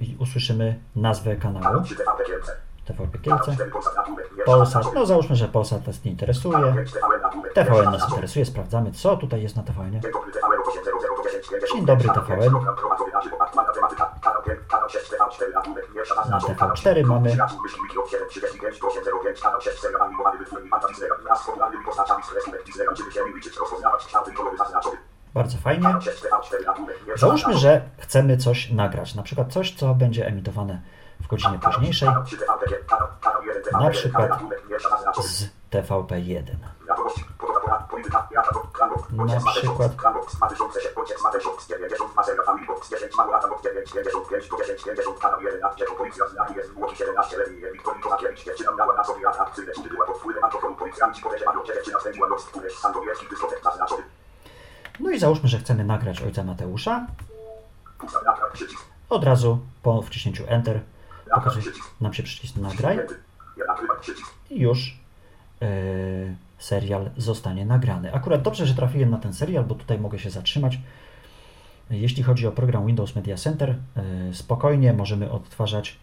i 0.00 0.16
usłyszymy 0.20 0.80
nazwę 0.96 1.36
kanału 1.36 1.82
Kanał 2.86 3.06
3 3.08 3.18
TVP 3.18 3.18
Kielce. 3.18 3.44
TVP 3.56 3.70
Kanał 3.80 4.04
Kielce, 4.16 4.28
4 4.28 4.44
Polsat. 4.46 4.94
No 4.94 5.06
załóżmy, 5.06 5.36
że 5.36 5.48
Polsat 5.48 5.86
nas 5.86 6.04
nie 6.04 6.10
interesuje. 6.10 6.72
5 6.74 6.92
TVN, 7.54 7.90
nas 7.90 8.10
interesuje, 8.10 8.44
sprawdzamy 8.44 8.92
co 8.92 9.16
tutaj 9.16 9.42
jest 9.42 9.56
na 9.56 9.62
TVN. 9.62 9.92
Dzień 10.00 10.12
dobry, 10.12 10.32
TVN 10.32 10.60
800 10.66 10.94
10 11.62 11.72
Dzień 11.72 11.86
dobry, 11.86 12.08
TVN. 12.08 12.50
Program 12.50 12.76
prowadzony 12.76 13.12
na 13.12 13.20
żywo, 13.22 13.42
aktualna 13.42 13.72
tematyka. 13.72 14.14
Kanał 14.22 14.42
5, 14.42 14.60
kanał 14.68 14.88
6 14.88 15.10
TV4, 15.10 15.52
Ratuj, 15.54 15.74
Miersza, 15.94 16.14
zaznaczony. 16.14 16.52
Na 16.54 16.58
Kanał 16.60 16.74
TV4 16.76 17.04
mamy- 17.06 17.36
Ratuj, 17.36 17.58
myśli, 17.62 17.78
wiki 17.82 17.98
od 17.98 18.10
7, 18.10 18.28
35, 18.28 18.78
805, 18.82 19.40
kanał 19.40 19.60
6 19.60 19.78
serial 19.80 20.02
animowany, 20.02 20.38
wytwórni 20.38 20.68
Manta 20.68 20.88
Disneya, 20.88 21.10
wraz 21.24 21.42
z 21.42 21.46
popularnymi 21.46 21.84
postaciami 21.84 22.22
z 22.22 22.26
kreskówek 22.30 22.64
Disneya, 22.66 22.86
gdzie 22.94 23.02
się 23.12 23.20
liczyć, 23.36 23.56
rozpoznawać 23.56 24.06
kształty 24.06 24.30
i 24.30 24.34
kolory 24.34 24.56
zaznaczony. 24.58 24.96
Bardzo 25.34 25.58
fajnie. 25.58 25.82
Kanał 25.82 26.00
6 26.00 26.22
TV4, 26.22 26.64
Ratuj, 26.66 26.86
Miersza, 27.06 27.26
Załóżmy, 27.26 27.54
że 27.58 27.82
chcemy 27.98 28.36
coś 28.36 28.70
nagrać, 28.70 29.14
na 29.14 29.22
przykład 29.22 29.52
coś, 29.52 29.74
co 29.74 29.94
będzie 29.94 30.26
emitowane 30.26 30.80
w 31.24 31.26
godzinie 31.28 31.58
późniejszej 31.58 32.08
Kanał 32.08 32.24
3 32.24 32.36
TVP, 32.36 32.66
kanał- 32.86 33.08
kanał 33.20 33.42
1 33.42 33.62
TVP, 33.62 33.84
Na 33.84 33.90
przykład 33.90 34.30
z 35.22 35.44
TVP1. 35.70 36.56
Wiadomości, 36.88 37.24
fotografia, 37.38 37.86
polityka, 37.90 38.28
jazda, 38.30 38.52
Kranbox, 38.72 39.02
Na 39.10 39.50
przykład- 39.52 39.96
Kranbox, 39.96 40.40
Mateusz, 40.40 40.60
ojciec 40.96 41.22
Mateusz, 41.22 41.66
90, 41.68 42.14
Mazera, 42.16 42.42
Family 42.44 42.66
Box, 42.66 42.90
10, 42.90 43.12
Małata, 43.16 43.48
Box, 43.48 43.62
9, 43.62 43.92
55, 43.92 44.44
10, 44.58 44.84
50, 44.84 45.18
kanał 45.20 45.40
11, 45.42 45.84
policja, 45.98 46.28
znaki 46.28 46.54
jest, 46.54 46.70
Łodzi, 46.76 46.96
17, 46.96 47.36
Lewi, 47.38 47.56
Wiktorii, 47.72 48.02
Kozakiewicz, 48.02 48.44
dziewczyna 48.44 48.70
miała 48.78 48.96
na 48.96 49.04
sobie 49.04 49.28
atrakcyjne 49.28 49.72
udy, 49.80 49.88
była 49.88 50.06
pod 50.06 50.18
wpływem 50.18 50.44
alkoholu, 50.44 50.74
policjanci 50.74 51.22
podejrzewali 51.22 51.58
o 51.58 51.64
dziewczyna 51.64 52.00
spędziła 52.00 52.28
noc 52.28 52.44
w 52.44 52.50
którejś 52.50 52.74
sandowiecki 52.78 53.26
dyskotek 53.30 53.60
zaznaczony. 53.64 54.02
No 55.00 55.10
i 55.10 55.18
załóżmy, 55.18 55.48
że 55.48 55.58
chcemy 55.58 55.84
nagrać 55.84 56.22
ojca 56.22 56.44
Mateusza. 56.44 57.06
Od 59.10 59.24
razu 59.24 59.58
po 59.82 60.02
wciśnięciu 60.02 60.44
Enter 60.48 60.80
przycisk, 61.40 61.90
nam 62.00 62.14
się 62.14 62.22
przycisk 62.22 62.56
nagraj 62.56 63.00
i 64.50 64.60
już 64.60 64.98
yy, 65.60 65.68
serial 66.58 67.10
zostanie 67.16 67.66
nagrany. 67.66 68.14
Akurat 68.14 68.42
dobrze, 68.42 68.66
że 68.66 68.74
trafiłem 68.74 69.10
na 69.10 69.18
ten 69.18 69.34
serial, 69.34 69.64
bo 69.64 69.74
tutaj 69.74 69.98
mogę 69.98 70.18
się 70.18 70.30
zatrzymać. 70.30 70.78
Jeśli 71.90 72.22
chodzi 72.22 72.46
o 72.46 72.52
program 72.52 72.86
Windows 72.86 73.16
Media 73.16 73.36
Center, 73.36 73.76
yy, 74.28 74.34
spokojnie 74.34 74.92
możemy 74.92 75.30
odtwarzać 75.30 75.96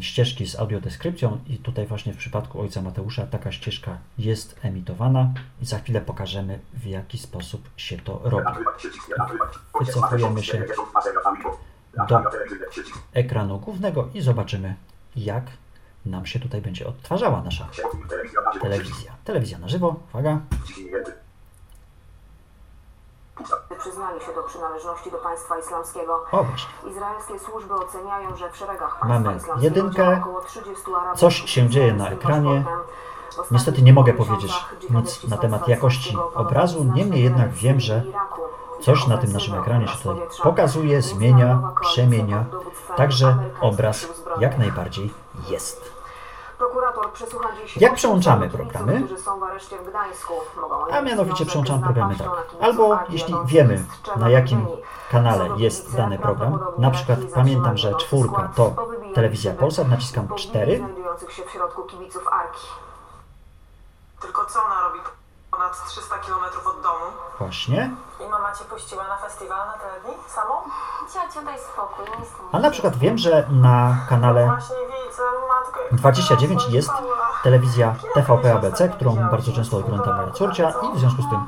ścieżki 0.00 0.46
z 0.46 0.58
audiodeskrypcją 0.58 1.38
i 1.46 1.58
tutaj 1.58 1.86
właśnie 1.86 2.12
w 2.12 2.16
przypadku 2.16 2.60
ojca 2.60 2.82
Mateusza 2.82 3.26
taka 3.26 3.52
ścieżka 3.52 3.98
jest 4.18 4.60
emitowana 4.62 5.32
i 5.62 5.66
za 5.66 5.78
chwilę 5.78 6.00
pokażemy 6.00 6.58
w 6.74 6.86
jaki 6.86 7.18
sposób 7.18 7.68
się 7.76 7.98
to 7.98 8.20
robi. 8.24 8.46
Wycofujemy 9.80 10.42
się 10.42 10.64
90, 11.94 11.98
Mazera, 11.98 12.08
Family 12.08 12.24
Box, 12.24 12.24
do- 12.24 12.30
telewizyjny 12.30 12.66
przycisk, 12.70 12.98
ekranu 13.14 13.58
głównego 13.58 14.08
i 14.14 14.20
zobaczymy 14.20 14.74
jak 15.16 15.44
nam 16.06 16.26
się 16.26 16.40
tutaj 16.40 16.60
będzie 16.60 16.86
odtwarzała 16.88 17.42
nasza 17.42 17.68
telewizja, 18.62 19.12
telewizja. 19.24 19.58
Na 19.58 19.68
żywo, 19.68 19.96
uwaga. 20.10 20.40
przyznali 23.78 24.20
się 24.20 24.34
do 24.34 24.42
przynależności 24.42 25.10
do 25.10 25.18
państwa 25.18 25.58
islamskiego. 25.58 26.24
O 26.32 26.44
właśnie. 26.44 26.90
Izraelskie 26.90 27.38
służby 27.38 27.74
oceniają, 27.74 28.36
że 28.36 28.50
w 28.50 28.56
szeregach 28.56 29.04
Mamy 29.08 29.38
jedynkę. 29.60 29.96
działa 29.96 30.18
około 30.18 30.40
30 30.40 30.82
Arabów 31.00 31.20
Coś 31.20 31.50
się 31.50 31.68
dzieje 31.68 31.92
na 31.94 32.08
ekranie. 32.10 32.64
Niestety 33.50 33.82
nie 33.82 33.92
mogę 33.92 34.12
powiedzieć 34.14 34.52
nic 34.90 35.24
na 35.28 35.36
temat 35.36 35.68
jakości 35.68 36.16
obrazu, 36.34 36.84
niemniej 36.84 37.22
jednak 37.24 37.50
wiem, 37.50 37.80
że. 37.80 38.02
Coś 38.80 39.06
na 39.06 39.18
tym 39.18 39.32
naszym 39.32 39.54
ekranie 39.54 39.88
się 39.88 39.98
tutaj 39.98 40.16
pokazuje, 40.42 41.02
zmienia, 41.02 41.62
przemienia, 41.80 42.44
także 42.96 43.36
obraz 43.60 44.06
jak 44.40 44.58
najbardziej 44.58 45.14
jest. 45.48 45.98
Jak 47.76 47.94
przełączamy 47.94 48.50
programy? 48.50 49.02
A 50.92 51.00
mianowicie 51.00 51.46
przełączamy 51.46 51.82
programy 51.82 52.16
tak. 52.16 52.28
Albo 52.60 52.98
jeśli 53.08 53.34
wiemy 53.46 53.84
na 54.16 54.30
jakim 54.30 54.66
kanale 55.10 55.48
jest 55.56 55.96
dany 55.96 56.18
program, 56.18 56.58
na 56.78 56.90
przykład 56.90 57.18
pamiętam, 57.34 57.76
że 57.76 57.94
czwórka 57.94 58.50
to 58.56 58.74
telewizja 59.14 59.52
Polsat, 59.54 59.88
naciskam 59.88 60.24
opinii 60.24 60.48
4. 60.48 60.76
znajdujących 60.76 61.32
się 61.32 61.42
w 61.42 61.50
środku 61.50 61.82
kibiców 61.82 62.28
Arki. 62.32 62.66
Tylko 64.20 64.44
co 64.44 64.64
ona 64.64 64.80
robi 64.80 65.00
ponad 65.50 65.86
300 65.86 66.18
km 66.18 66.44
od 66.68 66.82
domu? 66.82 67.04
Właśnie. 67.38 67.90
I 68.26 68.28
mama 68.30 68.52
cię 68.52 68.64
puściła 68.64 69.08
na 69.08 69.16
festiwal 69.16 69.66
na 69.66 69.72
te 69.72 70.00
dni? 70.00 70.14
Samą? 70.26 70.54
Ciociu, 71.14 71.44
daj 71.44 71.58
spokój, 71.58 72.04
nie 72.04 72.26
A 72.52 72.58
na 72.58 72.70
przykład 72.70 72.96
wiem, 72.96 73.18
że 73.18 73.46
na 73.50 73.96
kanale 74.08 74.46
Właśnie 74.46 74.76
widzę, 74.76 75.22
matko. 75.48 75.80
jak 75.80 75.94
29 75.94 76.48
wyrosła 76.48 76.76
jest 76.76 76.90
telewizja 77.42 77.94
TVP 78.14 78.54
ABC, 78.54 78.88
którą 78.88 79.16
bardzo 79.16 79.52
często 79.52 79.76
ogląda 79.78 80.12
moja 80.16 80.30
córcia 80.30 80.72
i 80.92 80.96
w 80.96 80.98
związku 80.98 81.22
z 81.22 81.30
tym 81.30 81.46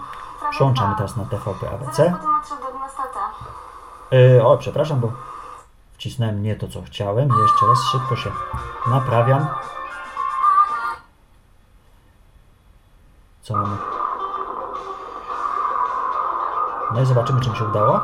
przełączamy 0.51 0.95
teraz 0.97 1.17
na 1.17 1.25
TVP 1.25 1.71
ABC. 1.71 1.97
Zaraz 1.97 2.19
potem 2.21 2.35
odszedł 2.41 2.63
do 2.63 2.73
gimnastata. 2.73 3.21
Yy, 4.11 4.47
o, 4.47 4.59
przepraszam, 4.59 5.01
bo 5.01 5.13
wcisnąłem 5.93 6.43
nie 6.43 6.57
to, 6.57 6.69
co 6.69 6.83
chciałem. 6.83 7.29
Jeszcze 7.43 7.67
raz 7.67 7.79
szybko 7.93 8.17
się 8.17 8.31
naprawiam. 8.87 9.47
Co 13.43 13.57
mamy? 13.57 13.77
No 16.95 17.01
i 17.01 17.07
zobaczymy, 17.07 17.41
czy 17.41 17.51
mi 17.51 17.57
się 17.57 17.65
udało. 17.65 18.01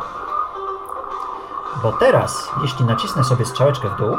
Bo 1.82 1.92
teraz, 1.92 2.50
jeśli 2.62 2.84
nacisnę 2.84 3.24
sobie 3.24 3.44
strzałeczkę 3.44 3.88
w 3.88 3.96
dół, 3.96 4.16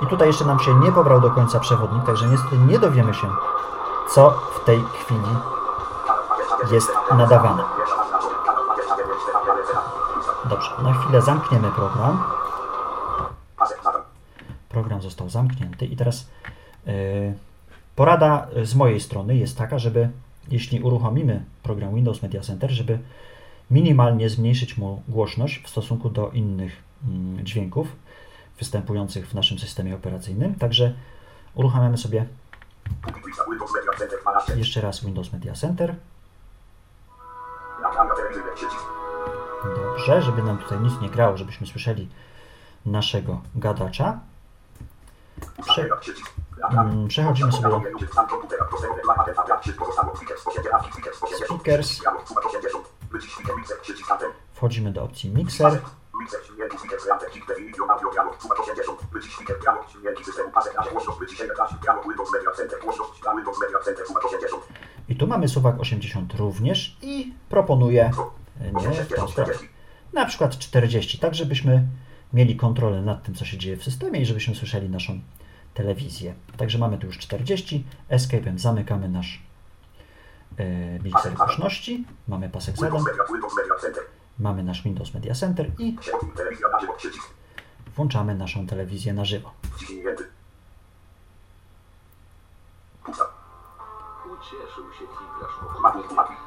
i 0.00 0.06
tutaj 0.06 0.28
jeszcze 0.28 0.44
nam 0.44 0.60
się 0.60 0.74
nie 0.74 0.92
pobrał 0.92 1.20
do 1.20 1.30
końca 1.30 1.60
przewodnik, 1.60 2.04
także 2.04 2.26
niestety 2.26 2.58
nie 2.58 2.78
dowiemy 2.78 3.14
się, 3.14 3.30
co 4.14 4.30
w 4.30 4.64
tej 4.64 4.84
chwili 4.84 5.36
jest 6.70 6.90
nadawane. 7.10 7.62
Dobrze, 10.44 10.70
na 10.82 10.92
chwilę 10.92 11.22
zamkniemy 11.22 11.70
program. 11.70 12.39
Został 15.20 15.42
zamknięty 15.42 15.86
i 15.86 15.96
teraz 15.96 16.28
yy, 16.86 16.92
porada 17.96 18.48
z 18.62 18.74
mojej 18.74 19.00
strony 19.00 19.36
jest 19.36 19.58
taka, 19.58 19.78
żeby 19.78 20.10
jeśli 20.50 20.80
uruchomimy 20.80 21.44
program 21.62 21.94
Windows 21.94 22.22
Media 22.22 22.40
Center, 22.40 22.70
żeby 22.70 22.98
minimalnie 23.70 24.28
zmniejszyć 24.28 24.78
mu 24.78 25.02
głośność 25.08 25.62
w 25.64 25.68
stosunku 25.68 26.10
do 26.10 26.30
innych 26.30 26.82
mm, 27.04 27.44
dźwięków 27.44 27.96
występujących 28.58 29.28
w 29.28 29.34
naszym 29.34 29.58
systemie 29.58 29.94
operacyjnym. 29.94 30.54
Także 30.54 30.94
uruchamiamy 31.54 31.98
sobie 31.98 32.26
jeszcze 34.56 34.80
raz 34.80 35.04
Windows 35.04 35.32
Media 35.32 35.54
Center. 35.54 35.94
Dobrze, 39.76 40.22
żeby 40.22 40.42
nam 40.42 40.58
tutaj 40.58 40.80
nic 40.80 41.00
nie 41.00 41.10
grało, 41.10 41.36
żebyśmy 41.36 41.66
słyszeli 41.66 42.08
naszego 42.86 43.40
gadacza. 43.54 44.29
Prze 45.66 45.88
mm, 46.70 47.08
przechodzimy 47.08 47.52
sobie 47.52 47.80
Speakers. 51.44 52.00
Wchodzimy 54.52 54.92
do 54.92 55.02
opcji 55.04 55.30
Mixer. 55.30 55.80
I 65.08 65.16
tu 65.16 65.26
mamy 65.26 65.48
suwak 65.48 65.80
80 65.80 66.34
również 66.34 66.96
i 67.02 67.34
proponuję 67.48 68.10
e, 68.60 68.72
nie. 68.72 69.06
Na 70.12 70.26
przykład 70.26 70.58
40, 70.58 71.18
tak 71.18 71.34
żebyśmy 71.34 71.86
mieli 72.32 72.56
kontrolę 72.56 73.02
nad 73.02 73.22
tym, 73.22 73.34
co 73.34 73.44
się 73.44 73.58
dzieje 73.58 73.76
w 73.76 73.84
systemie 73.84 74.20
i 74.20 74.26
żebyśmy 74.26 74.54
słyszeli 74.54 74.88
naszą 74.88 75.20
telewizję. 75.74 76.34
Także 76.56 76.78
mamy 76.78 76.98
tu 76.98 77.06
już 77.06 77.18
40. 77.18 77.84
Escape'em 78.10 78.58
zamykamy 78.58 79.08
nasz 79.08 79.42
e, 80.56 80.98
mikser 80.98 81.32
głośności. 81.32 82.04
Mamy 82.28 82.48
pasek 82.48 82.76
Center. 82.76 83.00
mamy 84.38 84.62
nasz 84.62 84.82
Windows 84.82 85.14
Media 85.14 85.34
Center 85.34 85.70
i 85.78 85.96
włączamy 87.96 88.34
naszą 88.34 88.66
telewizję 88.66 89.12
na 89.12 89.24
żywo. 89.24 89.52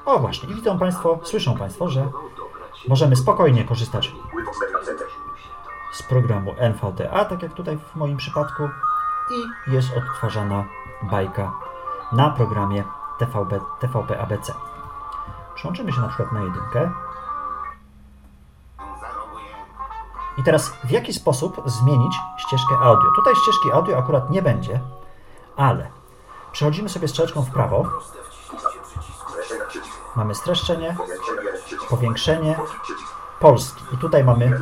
O 0.06 0.20
właśnie, 0.20 0.50
i 0.50 0.56
widzą 0.56 0.80
Państwo, 0.80 1.20
słyszą 1.24 1.58
Państwo, 1.58 1.90
że 1.90 2.12
możemy 2.88 3.16
spokojnie 3.16 3.64
korzystać 3.64 4.12
Windows 4.38 4.60
Media 4.62 4.86
Center. 4.86 5.23
Z 5.94 6.04
programu 6.04 6.56
NVDA, 6.58 7.26
tak 7.26 7.44
jak 7.44 7.54
tutaj 7.54 7.78
w 7.78 7.96
moim 7.96 8.18
przypadku, 8.18 8.70
i 9.32 9.72
jest 9.72 9.90
odtwarzana 9.98 10.66
bajka 11.02 11.52
na 12.12 12.30
programie 12.30 12.84
TVB, 13.20 13.60
TVP 13.80 14.22
ABC. 14.22 14.54
Przyłączymy 15.56 15.94
się 15.94 16.02
na 16.02 16.08
przykład 16.08 16.32
na 16.32 16.42
jedynkę. 16.42 16.92
I 20.38 20.44
teraz 20.44 20.70
w 20.84 20.92
jaki 20.92 21.14
sposób 21.14 21.62
zmienić 21.66 22.16
ścieżkę 22.38 22.76
audio? 22.82 23.12
Tutaj 23.16 23.36
ścieżki 23.36 23.72
audio 23.72 23.98
akurat 23.98 24.30
nie 24.30 24.42
będzie, 24.42 24.80
ale 25.58 25.88
przechodzimy 26.52 26.90
sobie 26.90 27.08
strzałeczką 27.08 27.42
w 27.42 27.52
prawo, 27.52 27.86
mamy 30.16 30.36
streszczenie, 30.36 30.96
Powiększenie, 31.90 32.60
polski. 33.40 33.84
I 33.94 33.98
tutaj 33.98 34.24
mamy. 34.24 34.62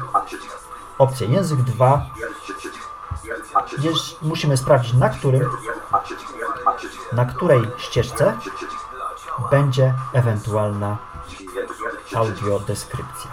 Opcję 1.01 1.27
język 1.27 1.61
2, 1.61 2.05
Jeden, 2.15 2.33
trzy, 2.43 2.53
przycisk. 2.53 2.89
Jeden, 3.23 3.41
a, 3.53 3.61
przycisk. 3.61 3.85
jest, 3.89 4.21
musimy 4.21 4.57
sprawdzić 4.57 4.93
na 4.93 5.09
którym, 5.09 5.49
na 7.13 7.25
której 7.25 7.61
ścieżce 7.77 8.37
będzie 9.51 9.93
ewentualna 10.13 10.97
audiodeskrypcja. 12.15 13.31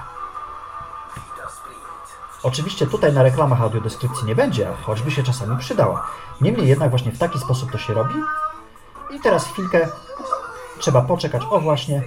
Oczywiście 2.42 2.87
tutaj 2.87 3.12
na 3.12 3.22
reklamach 3.22 3.62
audiodeskrypcji 3.62 4.26
nie 4.26 4.34
będzie, 4.34 4.72
choćby 4.82 5.10
się 5.10 5.22
czasami 5.22 5.58
przydała. 5.58 6.06
Niemniej 6.40 6.68
jednak 6.68 6.90
właśnie 6.90 7.12
w 7.12 7.18
taki 7.18 7.38
sposób 7.38 7.72
to 7.72 7.78
się 7.78 7.94
robi. 7.94 8.14
I 9.10 9.20
teraz 9.20 9.46
chwilkę 9.46 9.88
trzeba 10.78 11.02
poczekać, 11.02 11.42
o 11.50 11.60
właśnie, 11.60 12.02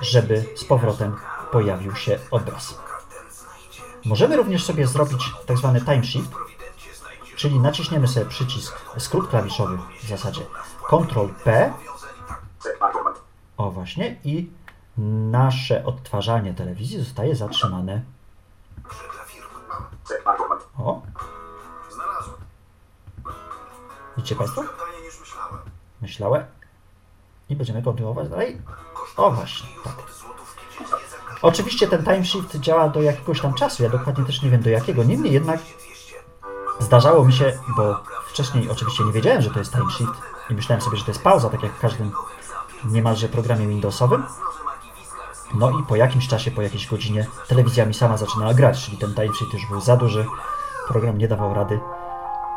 żeby 0.00 0.44
z 0.56 0.64
powrotem 0.64 1.16
pojawił 1.52 1.96
się 1.96 2.18
obraz. 2.30 2.89
Możemy 4.04 4.36
również 4.36 4.64
sobie 4.64 4.86
zrobić 4.86 5.32
tak 5.46 5.58
zwany 5.58 5.80
time 5.80 6.02
czyli 7.36 7.60
naciśniemy 7.60 8.08
sobie 8.08 8.26
przycisk, 8.26 8.80
skrót 8.98 9.28
klawiszowy 9.28 9.78
w 10.02 10.08
zasadzie 10.08 10.40
Ctrl 10.88 11.28
P, 11.44 11.72
o 13.56 13.70
właśnie, 13.70 14.16
i 14.24 14.50
nasze 15.30 15.84
odtwarzanie 15.84 16.54
telewizji 16.54 16.98
zostaje 16.98 17.36
zatrzymane. 17.36 18.02
O. 20.78 21.02
Widzicie 24.16 24.36
Państwo? 24.36 24.62
Myślałem. 26.02 26.44
I 27.48 27.56
będziemy 27.56 27.82
kontynuować 27.82 28.28
dalej. 28.28 28.62
O 29.16 29.30
właśnie, 29.30 29.68
tak. 29.84 30.09
Oczywiście 31.42 31.88
ten 31.88 32.04
time 32.04 32.24
shift 32.24 32.56
działa 32.56 32.88
do 32.88 33.02
jakiegoś 33.02 33.40
tam 33.40 33.54
czasu, 33.54 33.82
ja 33.82 33.88
dokładnie 33.88 34.24
też 34.24 34.42
nie 34.42 34.50
wiem 34.50 34.62
do 34.62 34.70
jakiego. 34.70 35.04
Niemniej 35.04 35.32
jednak 35.32 35.60
zdarzało 36.78 37.24
mi 37.24 37.32
się, 37.32 37.58
bo 37.76 38.00
wcześniej 38.26 38.70
oczywiście 38.70 39.04
nie 39.04 39.12
wiedziałem, 39.12 39.42
że 39.42 39.50
to 39.50 39.58
jest 39.58 39.72
time 39.72 39.90
shift 39.90 40.12
i 40.50 40.54
myślałem 40.54 40.82
sobie, 40.82 40.96
że 40.96 41.04
to 41.04 41.10
jest 41.10 41.22
pauza, 41.22 41.50
tak 41.50 41.62
jak 41.62 41.72
w 41.72 41.80
każdym 41.80 42.12
niemalże 42.84 43.28
programie 43.28 43.66
Windowsowym. 43.66 44.22
No 45.54 45.70
i 45.70 45.82
po 45.82 45.96
jakimś 45.96 46.28
czasie, 46.28 46.50
po 46.50 46.62
jakiejś 46.62 46.86
godzinie 46.86 47.26
telewizja 47.48 47.86
mi 47.86 47.94
sama 47.94 48.16
zaczynała 48.16 48.54
grać, 48.54 48.84
czyli 48.84 48.96
ten 48.96 49.14
time 49.14 49.34
shift 49.34 49.52
już 49.52 49.66
był 49.66 49.80
za 49.80 49.96
duży, 49.96 50.26
program 50.88 51.18
nie 51.18 51.28
dawał 51.28 51.54
rady, 51.54 51.80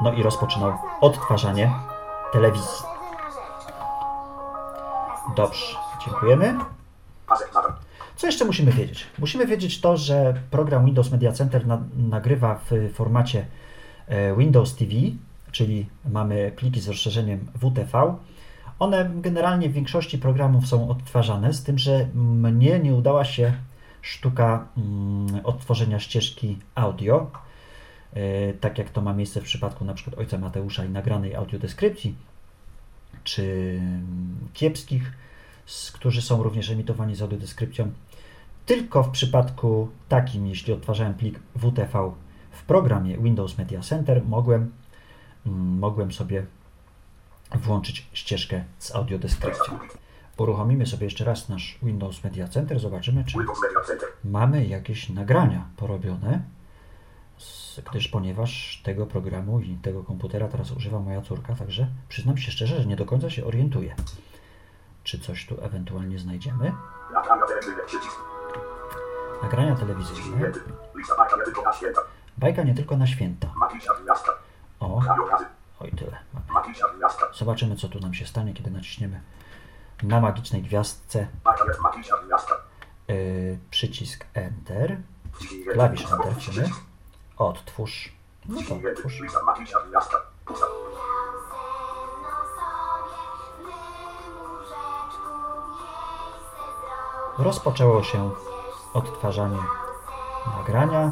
no 0.02 0.14
i 0.14 0.24
rozpoczynał 0.24 0.78
odtwarzanie 1.02 1.74
telewizji. 2.32 2.86
Dobrze, 5.36 5.76
dziękujemy. 6.06 6.60
Co 8.24 8.28
jeszcze 8.28 8.46
musimy 8.46 8.72
wiedzieć? 8.72 9.06
Musimy 9.20 9.48
wiedzieć 9.48 9.82
to, 9.82 9.98
że 9.98 10.34
program 10.52 10.86
Windows 10.86 11.12
Media 11.12 11.32
Center 11.32 11.68
na, 11.68 11.82
nagrywa 11.98 12.62
w 12.70 12.94
formacie 12.94 13.46
e, 14.08 14.36
Windows 14.36 14.76
TV, 14.76 14.92
czyli 15.52 15.86
mamy 16.10 16.52
pliki 16.56 16.82
z 16.82 16.88
rozszerzeniem 16.88 17.40
WTV. 17.56 18.16
One 18.80 19.12
generalnie 19.16 19.70
w 19.70 19.74
większości 19.74 20.18
programów 20.18 20.68
są 20.68 20.90
odtwarzane, 20.90 21.54
z 21.54 21.64
tym, 21.64 21.78
że 21.78 22.08
mnie 22.14 22.80
nie 22.80 22.94
udała 22.94 23.26
się 23.26 23.54
sztuka 24.02 24.68
mm, 24.78 25.46
odtworzenia 25.46 26.00
ścieżki 26.00 26.58
audio, 26.76 27.32
e, 28.14 28.54
tak 28.54 28.78
jak 28.78 28.90
to 28.90 29.02
ma 29.02 29.14
miejsce 29.14 29.42
w 29.42 29.44
przypadku 29.44 29.86
na 29.86 29.94
przykład 29.94 30.20
ojca 30.20 30.38
Mateusza 30.38 30.86
i 30.86 30.90
nagranej 30.90 31.36
audiodeskrypcji, 31.36 32.16
czy 33.24 33.78
mm, 33.80 34.50
kiepskich, 34.54 35.12
którzy 35.94 36.22
są 36.22 36.44
również 36.44 36.70
emitowani 36.70 37.16
z 37.16 37.22
audiodeskrypcją. 37.22 37.92
Tylko 38.66 39.04
w 39.04 39.10
przypadku 39.10 39.90
takim, 40.10 40.48
jeśli 40.48 40.74
odtwarzałem 40.74 41.14
plik 41.14 41.40
WTV 41.56 42.12
w 42.52 42.64
programie 42.64 43.18
Windows 43.18 43.58
Media 43.58 43.82
Center, 43.82 44.26
mogłem, 44.26 44.72
mm, 45.46 45.80
mogłem 45.80 46.12
sobie 46.12 46.46
włączyć 47.56 48.08
ścieżkę 48.14 48.64
z 48.80 48.96
audiodeskrypcją. 48.96 49.80
Uruchomimy 50.38 50.86
sobie 50.86 51.06
jeszcze 51.06 51.26
raz 51.26 51.50
nasz 51.50 51.80
Windows 51.84 52.24
Media 52.24 52.48
Center, 52.48 52.80
zobaczymy, 52.80 53.24
czy 53.26 53.38
mamy 54.24 54.66
jakieś 54.66 55.10
nagrania 55.10 55.66
porobione, 55.78 56.44
gdyż 57.92 58.08
ponieważ 58.08 58.82
tego 58.84 59.06
programu 59.06 59.60
i 59.60 59.76
tego 59.76 60.04
komputera 60.04 60.48
teraz 60.48 60.72
używa 60.72 61.00
moja 61.00 61.22
córka, 61.22 61.56
także 61.56 61.88
przyznam 62.10 62.38
się 62.38 62.52
szczerze, 62.52 62.82
że 62.82 62.86
nie 62.86 62.96
do 62.96 63.06
końca 63.06 63.30
się 63.30 63.46
orientuję, 63.46 63.96
czy 65.04 65.20
coś 65.20 65.46
tu 65.46 65.64
ewentualnie 65.64 66.20
znajdziemy. 66.20 66.72
Nagrania 69.44 69.76
telewizyjne, 69.76 70.52
bajka 72.38 72.64
nie 72.64 72.76
tylko 72.76 72.98
na 72.98 73.08
święta. 73.08 73.48
O, 74.80 75.02
oj 75.80 75.92
tyle. 75.92 76.18
Zobaczymy, 77.34 77.76
co 77.76 77.90
tu 77.90 78.00
nam 78.00 78.14
się 78.14 78.26
stanie, 78.26 78.54
kiedy 78.54 78.72
naciśniemy 78.72 79.22
na 80.04 80.22
magicznej 80.22 80.62
gwiazdce 80.62 81.28
yy, 83.08 83.60
przycisk 83.72 84.26
Enter, 84.34 84.98
klawisz 85.74 86.12
Enter 86.12 86.36
wciśniemy, 86.36 86.70
odtwórz, 87.38 88.14
no. 88.50 88.62
Pusta. 90.46 90.66
Rozpoczęło 97.38 98.04
się 98.04 98.32
odtwarzanie 98.94 99.60
nagrania. 100.58 101.12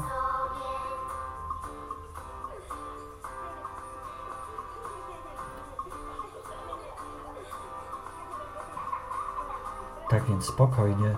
Tak 10.10 10.24
więc 10.24 10.46
spokojnie 10.46 11.17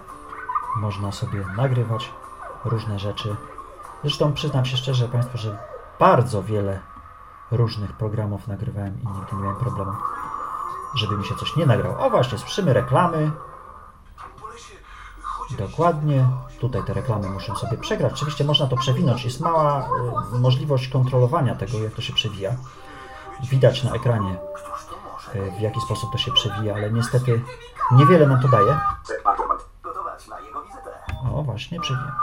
można 0.77 1.11
sobie 1.11 1.45
nagrywać 1.57 2.13
różne 2.65 2.99
rzeczy. 2.99 3.35
Zresztą 4.01 4.33
przyznam 4.33 4.65
się 4.65 4.77
szczerze 4.77 5.07
Państwu, 5.07 5.37
że 5.37 5.57
bardzo 5.99 6.43
wiele 6.43 6.79
różnych 7.51 7.93
programów 7.93 8.47
nagrywałem 8.47 9.01
i 9.01 9.07
nigdy 9.07 9.35
nie 9.35 9.41
miałem 9.41 9.57
problemu, 9.57 9.91
żeby 10.95 11.17
mi 11.17 11.25
się 11.25 11.35
coś 11.35 11.55
nie 11.55 11.65
nagrało. 11.65 11.99
O 11.99 12.09
właśnie, 12.09 12.37
słyszymy 12.37 12.73
reklamy, 12.73 13.31
Dokładnie. 15.57 16.27
Tutaj 16.63 16.83
te 16.83 16.93
reklamy 16.93 17.29
muszę 17.29 17.55
sobie 17.55 17.77
przegrać. 17.77 18.13
Oczywiście 18.13 18.43
można 18.43 18.67
to 18.67 18.77
przewinąć. 18.77 19.25
Jest 19.25 19.39
mała 19.39 19.89
y, 20.35 20.39
możliwość 20.39 20.87
kontrolowania 20.87 21.55
tego, 21.55 21.79
jak 21.79 21.93
to 21.93 22.01
się 22.01 22.13
przewija. 22.13 22.55
Widać 23.49 23.83
na 23.83 23.91
ekranie, 23.93 24.37
y, 25.35 25.51
w 25.57 25.61
jaki 25.61 25.81
sposób 25.81 26.11
to 26.11 26.17
się 26.17 26.31
przewija, 26.31 26.75
ale 26.75 26.91
niestety 26.91 27.41
niewiele 27.91 28.27
nam 28.27 28.41
to 28.41 28.47
daje. 28.47 28.77
O, 31.33 31.43
właśnie, 31.43 31.79
przewija. 31.79 32.15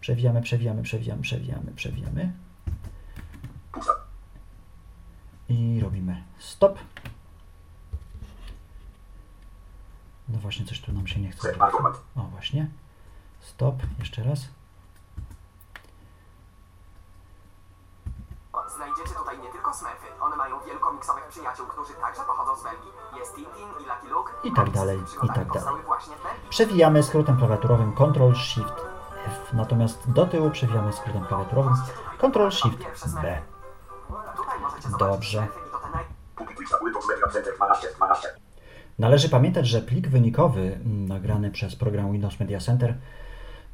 Przewijamy, 0.00 0.42
przewijamy, 0.42 0.82
przewijamy, 0.82 1.22
przewijamy, 1.22 1.72
przewijamy. 1.76 2.32
Pusta. 3.72 3.92
i 5.48 5.80
robimy 5.80 6.22
stop. 6.38 6.78
No 10.28 10.38
właśnie, 10.38 10.66
coś 10.66 10.80
O, 12.16 12.22
właśnie. 12.22 12.68
Stop, 13.40 13.74
jeszcze 13.98 14.22
raz. 14.22 14.40
Znajdziecie 18.76 19.14
tutaj 19.18 19.38
nie 19.38 19.48
tylko 19.52 19.74
smurfy. 19.74 20.06
One 20.20 20.36
mają 20.36 20.60
wielu 20.60 20.80
komiksowych 20.80 21.24
przyjaciół, 21.28 21.66
którzy 21.66 21.94
także 21.94 22.22
pochodzą 22.22 22.56
z 22.56 22.62
Belgii. 22.62 22.90
Jest 23.18 23.34
Tintin 23.34 23.68
i 23.80 23.84
Lucky 23.86 24.08
Luke. 24.08 24.32
I 24.44 24.52
tak 24.52 24.70
dalej, 24.70 24.98
i 25.22 25.28
tak 25.28 25.52
dalej. 25.52 25.74
Przewijamy 26.50 27.02
skrótem 27.02 27.36
klawiaturowym 27.36 27.92
Ctrl 27.94 28.34
Shift 28.34 28.84
F, 29.26 29.52
natomiast 29.52 30.10
do 30.10 30.26
tyłu 30.26 30.50
przewijamy 30.50 30.92
skrótem 30.92 31.24
klawiaturowym 31.24 31.74
Ctrl 32.18 32.50
Shift 32.50 32.78
B. 33.22 33.42
Tutaj 34.36 34.60
możecie 34.60 34.88
zobaczyć 34.88 34.98
Dobrze. 34.98 35.38
smurfy 35.38 35.68
i 35.68 35.72
to 35.72 35.78
te 35.78 35.90
naj... 35.90 36.04
Publikuj 36.36 36.66
za 36.66 36.78
Windows 36.78 37.08
Media 37.08 37.28
Center 37.28 37.56
12, 37.56 37.88
12. 37.96 38.28
Należy 38.98 39.28
pamiętać, 39.28 39.68
że 39.68 39.82
plik 39.82 40.08
wynikowy 40.08 40.60
mm, 40.60 41.08
nagrany 41.08 41.50
przez 41.50 41.76
program 41.76 42.12
Windows 42.12 42.40
Media 42.40 42.60
Center, 42.60 42.94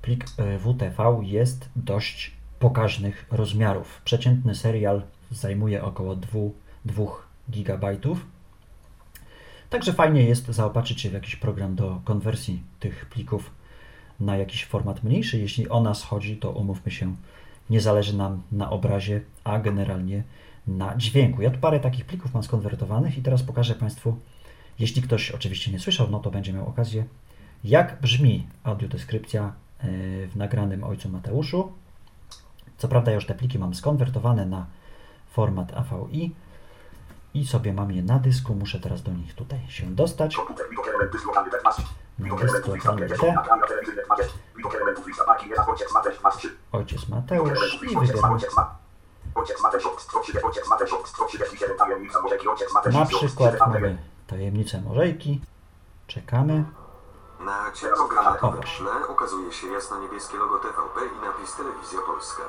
plik 0.02 0.24
y, 0.24 0.58
WTV, 0.58 1.20
jest 1.22 1.68
dość 1.76 2.32
pokaźnych 2.58 3.26
rozmiarów. 3.30 4.00
Przeciętny 4.04 4.54
serial 4.54 5.02
zajmuje 5.30 5.84
około 5.84 6.16
2, 6.16 6.40
2 6.84 7.04
GB. 7.48 7.96
Także 9.70 9.92
fajnie 9.92 10.22
jest 10.22 10.46
zaopatrzyć 10.46 11.00
się 11.00 11.10
w 11.10 11.12
jakiś 11.12 11.36
program 11.36 11.74
do 11.74 12.00
konwersji 12.04 12.62
tych 12.80 13.06
plików 13.06 13.50
na 14.20 14.36
jakiś 14.36 14.64
format 14.64 15.04
mniejszy. 15.04 15.38
Jeśli 15.38 15.68
o 15.68 15.80
nas 15.80 16.02
chodzi, 16.02 16.36
to 16.36 16.50
umówmy 16.50 16.92
się, 16.92 17.14
nie 17.70 17.80
zależy 17.80 18.16
nam 18.16 18.42
na 18.52 18.70
obrazie, 18.70 19.20
a 19.44 19.58
generalnie 19.58 20.22
na 20.66 20.96
dźwięku. 20.96 21.42
Ja 21.42 21.50
tu 21.50 21.58
parę 21.58 21.80
takich 21.80 22.04
plików 22.04 22.34
mam 22.34 22.42
skonwertowanych 22.42 23.18
i 23.18 23.22
teraz 23.22 23.42
pokażę 23.42 23.74
Państwu, 23.74 24.16
jeśli 24.78 25.02
ktoś 25.02 25.30
oczywiście 25.30 25.72
nie 25.72 25.80
słyszał, 25.80 26.10
no 26.10 26.20
to 26.20 26.30
będzie 26.30 26.52
miał 26.52 26.68
okazję, 26.68 27.04
jak 27.64 28.00
brzmi 28.00 28.46
audiodeskrypcja 28.64 29.42
e, 29.42 29.86
w 30.26 30.36
nagranym 30.36 30.84
Ojcu 30.84 31.08
Mateuszu. 31.08 31.72
Co 32.78 32.88
prawda 32.88 33.12
już 33.12 33.26
te 33.26 33.34
pliki 33.34 33.58
mam 33.58 33.74
skonwertowane 33.74 34.46
na 34.46 34.66
format 35.30 35.72
AVI 35.74 36.34
i 37.34 37.46
sobie 37.46 37.72
mam 37.72 37.92
je 37.92 38.02
na 38.02 38.18
dysku. 38.18 38.54
Muszę 38.54 38.80
teraz 38.80 39.02
do 39.02 39.12
nich 39.12 39.34
tutaj 39.34 39.60
się 39.68 39.94
dostać. 39.94 40.36
Komputer, 40.36 40.66
widok 40.70 40.88
elementów 40.88 41.26
lokalny 41.26 41.50
F12. 41.50 41.82
Widok 42.18 42.42
Jest 42.42 42.54
elementów 42.54 42.74
lista 42.74 42.90
lokalny 42.90 43.08
50, 43.08 43.20
T. 43.20 43.34
nagrania 43.34 43.66
telewizyjne 43.66 44.02
20. 44.02 44.32
Widok 44.56 44.74
elementów 44.74 45.06
lista 45.06 45.24
parki, 45.24 45.48
nie 45.48 45.56
ojciec 45.56 45.92
Mateusz, 45.94 46.22
masz 46.22 46.36
3. 46.36 46.48
Ojciec 46.72 47.00
Widok 47.00 47.10
Mateusz 47.10 47.50
elementów 47.50 47.82
i 47.82 48.06
wybieram 48.06 48.32
Ojciec 48.32 48.56
Ma. 48.56 48.76
Ojciec 49.34 49.62
Mateusz, 49.62 49.86
ojciec 50.44 50.68
Mateusz, 50.70 50.90
137 51.06 51.76
tajemnica 51.78 52.22
Morzeki, 52.22 52.48
ojciec 52.48 52.74
Mateusz, 52.74 52.94
na 52.94 53.04
137 53.06 53.52
przykład 53.52 53.72
mamy 53.72 53.98
tajemnicę 54.26 54.80
Morzejki. 54.80 55.40
Czekamy. 56.06 56.64
Na 57.40 57.72
ciemnogranatowym 57.72 58.58
O, 58.58 58.62
właśnie. 58.62 58.86
tle 58.86 59.06
ukazuje 59.06 59.52
się 59.52 59.66
jasno-niebieskie 59.66 60.36
logo 60.36 60.58
TVP 60.58 61.00
i 61.06 61.26
napis 61.26 61.56
Telewizja 61.56 61.98
Polska. 62.06 62.42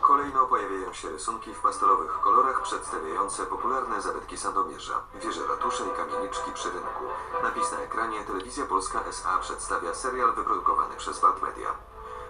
Kolejno 0.00 0.46
pojawiają 0.46 0.92
się 0.92 1.08
rysunki 1.08 1.54
w 1.54 1.60
pastelowych 1.60 2.12
kolorach 2.20 2.62
przedstawiające 2.62 3.46
popularne 3.46 4.02
zabytki 4.02 4.36
Sandomierza, 4.36 4.94
wieże 5.22 5.46
ratusza 5.46 5.84
i 5.84 5.96
kamieniczki 5.96 6.52
przy 6.52 6.70
rynku. 6.70 7.04
Napis 7.42 7.72
na 7.72 7.78
ekranie 7.78 8.24
Telewizja 8.24 8.66
Polska 8.66 9.04
SA 9.04 9.38
przedstawia 9.40 9.94
serial 9.94 10.34
wyprodukowany 10.34 10.96
przez 10.96 11.20
Balt 11.20 11.42
Media. 11.42 11.68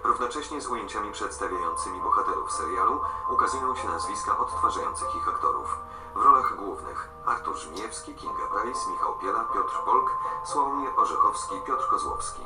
Równocześnie 0.03 0.61
z 0.61 0.67
ujęciami 0.67 1.11
przedstawiającymi 1.11 2.01
bohaterów 2.01 2.51
serialu 2.51 3.01
ukazują 3.29 3.75
się 3.75 3.87
nazwiska 3.87 4.37
odtwarzających 4.37 5.15
ich 5.15 5.27
aktorów. 5.27 5.77
W 6.15 6.21
rolach 6.21 6.55
głównych 6.55 7.09
Artur 7.25 7.57
Żmijewski, 7.57 8.15
Kinga 8.15 8.47
Price, 8.47 8.89
Michał 8.89 9.17
Piela, 9.19 9.45
Piotr 9.53 9.73
Polk, 9.85 10.11
Sławomir 10.45 10.89
Orzechowski, 10.97 11.61
Piotr 11.67 11.87
Kozłowski. 11.87 12.41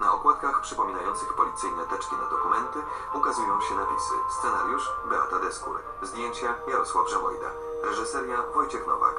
Na 0.00 0.12
okładkach 0.12 0.60
przypominających 0.60 1.34
policyjne 1.34 1.86
teczki 1.86 2.16
na 2.16 2.26
dokumenty 2.30 2.78
ukazują 3.14 3.60
się 3.60 3.74
napisy 3.74 4.14
Scenariusz 4.38 4.92
Beata 5.04 5.38
Deskur 5.38 5.80
Zdjęcia 6.02 6.54
Jarosław 6.68 7.10
Żemojda 7.10 7.46
Reżyseria 7.82 8.42
Wojciech 8.54 8.86
Nowak 8.86 9.14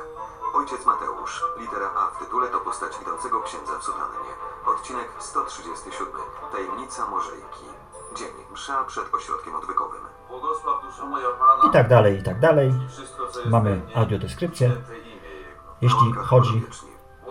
Ojciec 0.53 0.85
Mateusz 0.85 1.43
Litera 1.57 1.91
A 1.95 2.07
w 2.07 2.17
tytule 2.17 2.47
to 2.47 2.59
postać 2.59 3.01
idącego 3.01 3.41
księdza 3.41 3.79
w 3.79 3.83
sutannie 3.83 4.52
Odcinek 4.75 5.09
137 5.19 6.07
Tajemnica 6.51 7.07
Morzejki 7.07 7.65
Dzień 8.15 8.27
msza 8.53 8.83
przed 8.83 9.13
ośrodkiem 9.13 9.55
odwykowym 9.55 10.01
I 11.69 11.71
tak 11.73 11.89
dalej, 11.89 12.19
i 12.19 12.23
tak 12.23 12.39
dalej. 12.39 12.73
Mamy 13.45 13.81
audiodeskrypcję. 13.95 14.71
Jeśli 15.81 16.13
chodzi 16.13 16.65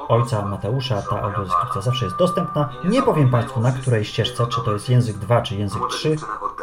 ojca 0.09 0.43
Mateusza, 0.43 1.03
ta 1.03 1.23
audiodeskrypcja 1.23 1.81
zawsze 1.81 2.05
jest 2.05 2.17
dostępna. 2.17 2.69
Nie 2.85 3.03
powiem 3.03 3.31
Państwu 3.31 3.61
na 3.61 3.73
której 3.73 4.05
ścieżce, 4.05 4.47
czy 4.47 4.61
to 4.61 4.73
jest 4.73 4.89
język 4.89 5.17
2, 5.19 5.43
czy 5.43 5.55
język 5.55 5.83
3, 5.89 6.17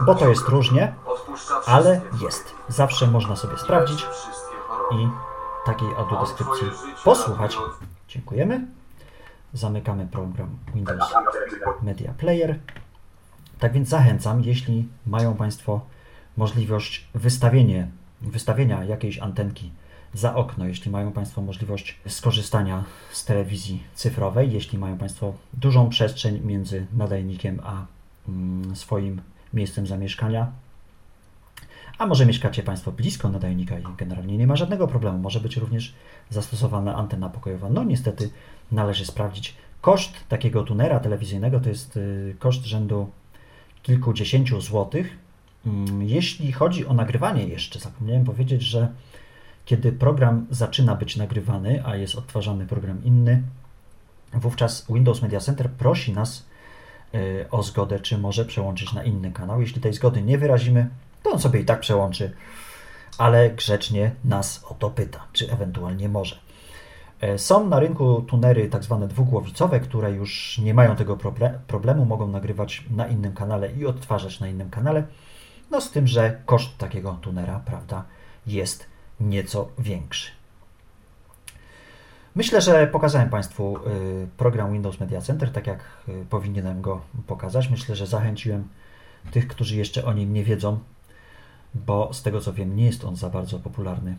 bo 0.06 0.16
to 0.16 0.28
jest 0.28 0.48
różnie, 0.48 0.96
ale 1.66 2.02
jest. 2.22 2.56
Zawsze 2.68 3.08
można 3.08 3.36
sobie 3.36 3.58
sprawdzić 3.58 4.08
i 4.92 5.10
takiej 5.66 5.96
audiodeskrypcji 5.96 6.72
posłuchać. 7.04 7.58
Dziękujemy. 8.08 8.79
Zamykamy 9.54 10.08
program 10.08 10.58
Windows. 10.76 11.14
Media 11.82 12.14
Player. 12.14 12.60
Tak 13.60 13.74
więc 13.74 13.90
zachęcam, 13.90 14.44
jeśli 14.44 14.88
mają 15.08 15.36
Państwo 15.36 15.82
możliwość 16.38 17.08
wystawienie, 17.16 17.88
wystawienia 18.22 18.84
jakiejś 18.84 19.20
antenki 19.20 19.72
za 20.14 20.36
okno, 20.36 20.68
jeśli 20.68 20.92
mają 20.92 21.12
Państwo 21.12 21.42
możliwość 21.42 22.00
skorzystania 22.08 22.84
z 23.12 23.26
telewizji 23.26 23.84
cyfrowej, 23.94 24.52
jeśli 24.52 24.78
mają 24.78 24.98
Państwo 24.98 25.34
dużą 25.54 25.90
przestrzeń 25.90 26.42
między 26.42 26.86
nadajnikiem 26.94 27.60
a 27.64 27.86
mm, 28.30 28.76
swoim 28.76 29.22
miejscem 29.54 29.88
zamieszkania, 29.88 30.52
a 31.98 32.06
może 32.06 32.26
mieszkacie 32.26 32.64
Państwo 32.64 32.92
blisko 32.92 33.30
nadajnika 33.30 33.80
i 33.80 33.84
generalnie 33.98 34.38
nie 34.38 34.48
ma 34.48 34.56
żadnego 34.56 34.88
problemu. 34.88 35.18
Może 35.18 35.40
być 35.40 35.58
również 35.58 35.94
zastosowana 36.30 36.96
antena 36.96 37.30
pokojowa. 37.30 37.70
No 37.70 37.84
niestety 37.84 38.30
należy 38.72 39.06
sprawdzić. 39.06 39.56
Koszt 39.82 40.12
takiego 40.30 40.64
tunera 40.64 41.00
telewizyjnego 41.00 41.60
to 41.60 41.70
jest 41.70 41.98
y, 41.98 42.36
koszt 42.40 42.66
rzędu 42.66 43.10
kilkudziesięciu 43.84 44.62
złotych. 44.62 45.18
Mm, 45.66 46.04
Jeśli 46.04 46.52
chodzi 46.52 46.86
o 46.86 46.94
nagrywanie 46.94 47.48
jeszcze, 47.48 47.80
zapomniałem 47.80 48.26
powiedzieć, 48.26 48.62
że 48.62 48.88
kiedy 49.66 49.92
program 49.92 50.46
zaczyna 50.52 50.96
być 50.96 51.18
nagrywany, 51.18 51.86
a 51.86 51.96
jest 51.96 52.16
odtwarzany 52.16 52.66
program 52.66 53.04
inny, 53.04 53.44
wówczas 54.34 54.86
Windows 54.90 55.22
Media 55.22 55.40
Center 55.40 55.70
prosi 55.70 56.14
nas 56.14 56.46
y, 57.16 57.46
o 57.52 57.64
zgodę, 57.64 58.00
czy 58.00 58.18
może 58.18 58.46
przełączyć 58.46 58.94
na 58.94 59.04
inny 59.04 59.32
kanał. 59.32 59.62
Jeśli 59.62 59.82
tej 59.82 59.94
zgody 59.94 60.22
nie 60.22 60.38
wyrazimy, 60.38 60.90
to 61.24 61.32
on 61.32 61.40
sobie 61.40 61.60
i 61.60 61.66
tak 61.66 61.80
przełączy, 61.80 62.32
ale 63.18 63.50
grzecznie 63.50 64.12
nas 64.24 64.64
o 64.70 64.74
to 64.74 64.90
pyta, 64.90 65.26
czy 65.34 65.52
ewentualnie 65.52 66.10
może. 66.10 66.40
E, 67.22 67.38
Są 67.38 67.68
na 67.68 67.80
rynku 67.80 68.22
tunery 68.22 68.70
tak 68.70 68.84
zwane 68.84 69.08
dwugłowicowe, 69.08 69.80
które 69.80 70.12
już 70.12 70.58
nie 70.58 70.74
mają 70.74 70.96
tego 70.96 71.18
proble- 71.18 71.60
problemu, 71.68 72.06
mogą 72.06 72.28
nagrywać 72.28 72.84
na 72.92 73.08
innym 73.08 73.34
kanale 73.34 73.72
i 73.72 73.86
odtwarzać 73.86 74.40
na 74.40 74.48
innym 74.48 74.70
kanale. 74.70 75.04
No 75.72 75.82
z 75.82 75.92
tym, 75.92 76.08
że 76.08 76.42
koszt 76.46 76.78
takiego 76.78 77.18
tunera, 77.22 77.62
prawda, 77.66 78.04
jest 78.48 78.86
nieco 79.20 79.70
większy. 79.78 80.32
Myślę, 82.36 82.62
że 82.62 82.88
pokazałem 82.88 83.30
Państwu 83.30 83.78
y, 83.78 84.28
program 84.38 84.74
Windows 84.74 85.00
Media 85.00 85.22
Center, 85.22 85.52
tak 85.52 85.68
jak 85.68 85.80
y, 86.10 86.26
powinienem 86.30 86.82
go 86.82 87.02
pokazać. 87.28 87.70
Myślę, 87.70 87.96
że 87.96 88.08
zachęciłem 88.08 88.68
tych, 89.32 89.48
którzy 89.48 89.76
jeszcze 89.78 90.06
o 90.06 90.14
nim 90.14 90.34
nie 90.34 90.44
wiedzą, 90.44 90.80
bo 91.76 92.14
z 92.14 92.24
tego 92.24 92.42
co 92.42 92.54
wiem, 92.54 92.76
nie 92.76 92.86
jest 92.86 93.06
on 93.06 93.16
za 93.16 93.30
bardzo 93.30 93.60
popularny 93.60 94.18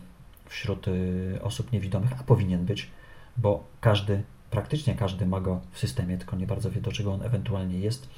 wśród 0.51 0.87
y, 0.87 1.39
osób 1.41 1.71
niewidomych, 1.71 2.11
a 2.19 2.23
powinien 2.23 2.65
być, 2.65 2.89
bo 3.37 3.63
każdy, 3.81 4.23
praktycznie 4.49 4.95
każdy 4.95 5.25
ma 5.25 5.41
go 5.41 5.61
w 5.71 5.79
systemie, 5.79 6.17
tylko 6.17 6.35
nie 6.35 6.47
bardzo 6.47 6.71
wie, 6.71 6.81
do 6.81 6.91
czego 6.91 7.13
on 7.13 7.23
ewentualnie 7.23 7.79
jest. 7.79 8.09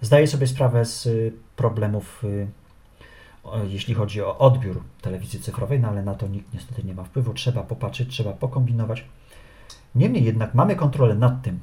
Zdaję 0.00 0.26
sobie 0.26 0.46
sprawę 0.46 0.84
z 0.84 1.06
y, 1.06 1.32
problemów, 1.56 2.24
y, 2.24 2.46
jeśli 3.68 3.94
chodzi 3.94 4.22
o 4.22 4.38
odbiór 4.38 4.82
telewizji 5.00 5.40
cyfrowej, 5.40 5.80
no 5.80 5.88
ale 5.88 6.02
na 6.02 6.14
to 6.14 6.28
nikt 6.28 6.54
niestety 6.54 6.84
nie 6.84 6.94
ma 6.94 7.04
wpływu. 7.04 7.34
Trzeba 7.34 7.62
popatrzeć, 7.62 8.08
trzeba 8.08 8.32
pokombinować. 8.32 9.04
Niemniej 9.94 10.24
jednak 10.24 10.54
mamy 10.54 10.76
kontrolę 10.76 11.14
nad 11.14 11.42
tym, 11.42 11.60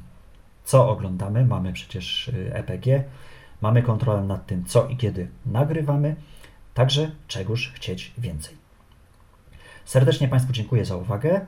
co 0.64 0.90
oglądamy. 0.90 1.46
Mamy 1.46 1.74
przecież 1.74 2.32
EPG, 2.52 3.04
mamy 3.62 3.84
kontrolę 3.84 4.24
nad 4.24 4.46
tym, 4.46 4.66
co 4.66 4.88
i 4.88 4.98
kiedy 4.98 5.28
nagrywamy. 5.46 6.16
Także 6.74 7.12
czegóż 7.28 7.72
chcieć 7.76 8.14
więcej. 8.18 8.67
Serdecznie 9.88 10.28
Państwu 10.28 10.54
dziękuję 10.54 10.86
za 10.86 10.96
uwagę. 10.96 11.42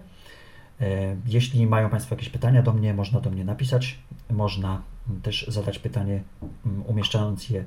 E, 0.81 1.15
Jeśli 1.25 1.67
mają 1.67 1.89
Państwo 1.89 2.15
jakieś 2.15 2.29
pytania 2.29 2.61
do 2.61 2.73
mnie, 2.73 2.93
można 2.93 3.19
do 3.19 3.29
mnie 3.29 3.45
napisać. 3.45 3.99
Można 4.29 4.81
też 5.23 5.45
zadać 5.47 5.79
pytanie, 5.79 6.23
mm, 6.65 6.83
umieszczając 6.85 7.49
je 7.49 7.65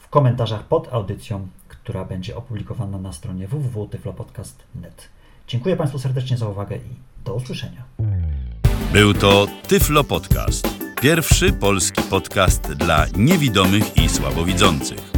w 0.00 0.08
komentarzach 0.08 0.64
pod 0.64 0.92
audycją, 0.92 1.48
która 1.68 2.04
będzie 2.04 2.36
opublikowana 2.36 2.98
na 2.98 3.12
stronie 3.12 3.48
www.tyflopodcast.net. 3.48 5.08
Dziękuję 5.48 5.76
Państwu 5.76 5.98
serdecznie 5.98 6.36
za 6.36 6.48
uwagę 6.48 6.76
i 6.76 7.24
do 7.24 7.34
usłyszenia. 7.34 7.82
Był 8.92 9.14
to 9.14 9.46
Tyflo 9.68 10.04
Podcast. 10.04 10.68
Pierwszy 11.00 11.52
polski 11.52 12.02
podcast 12.02 12.72
dla 12.72 13.06
niewidomych 13.16 13.96
i 13.96 14.08
słabowidzących. 14.08 15.17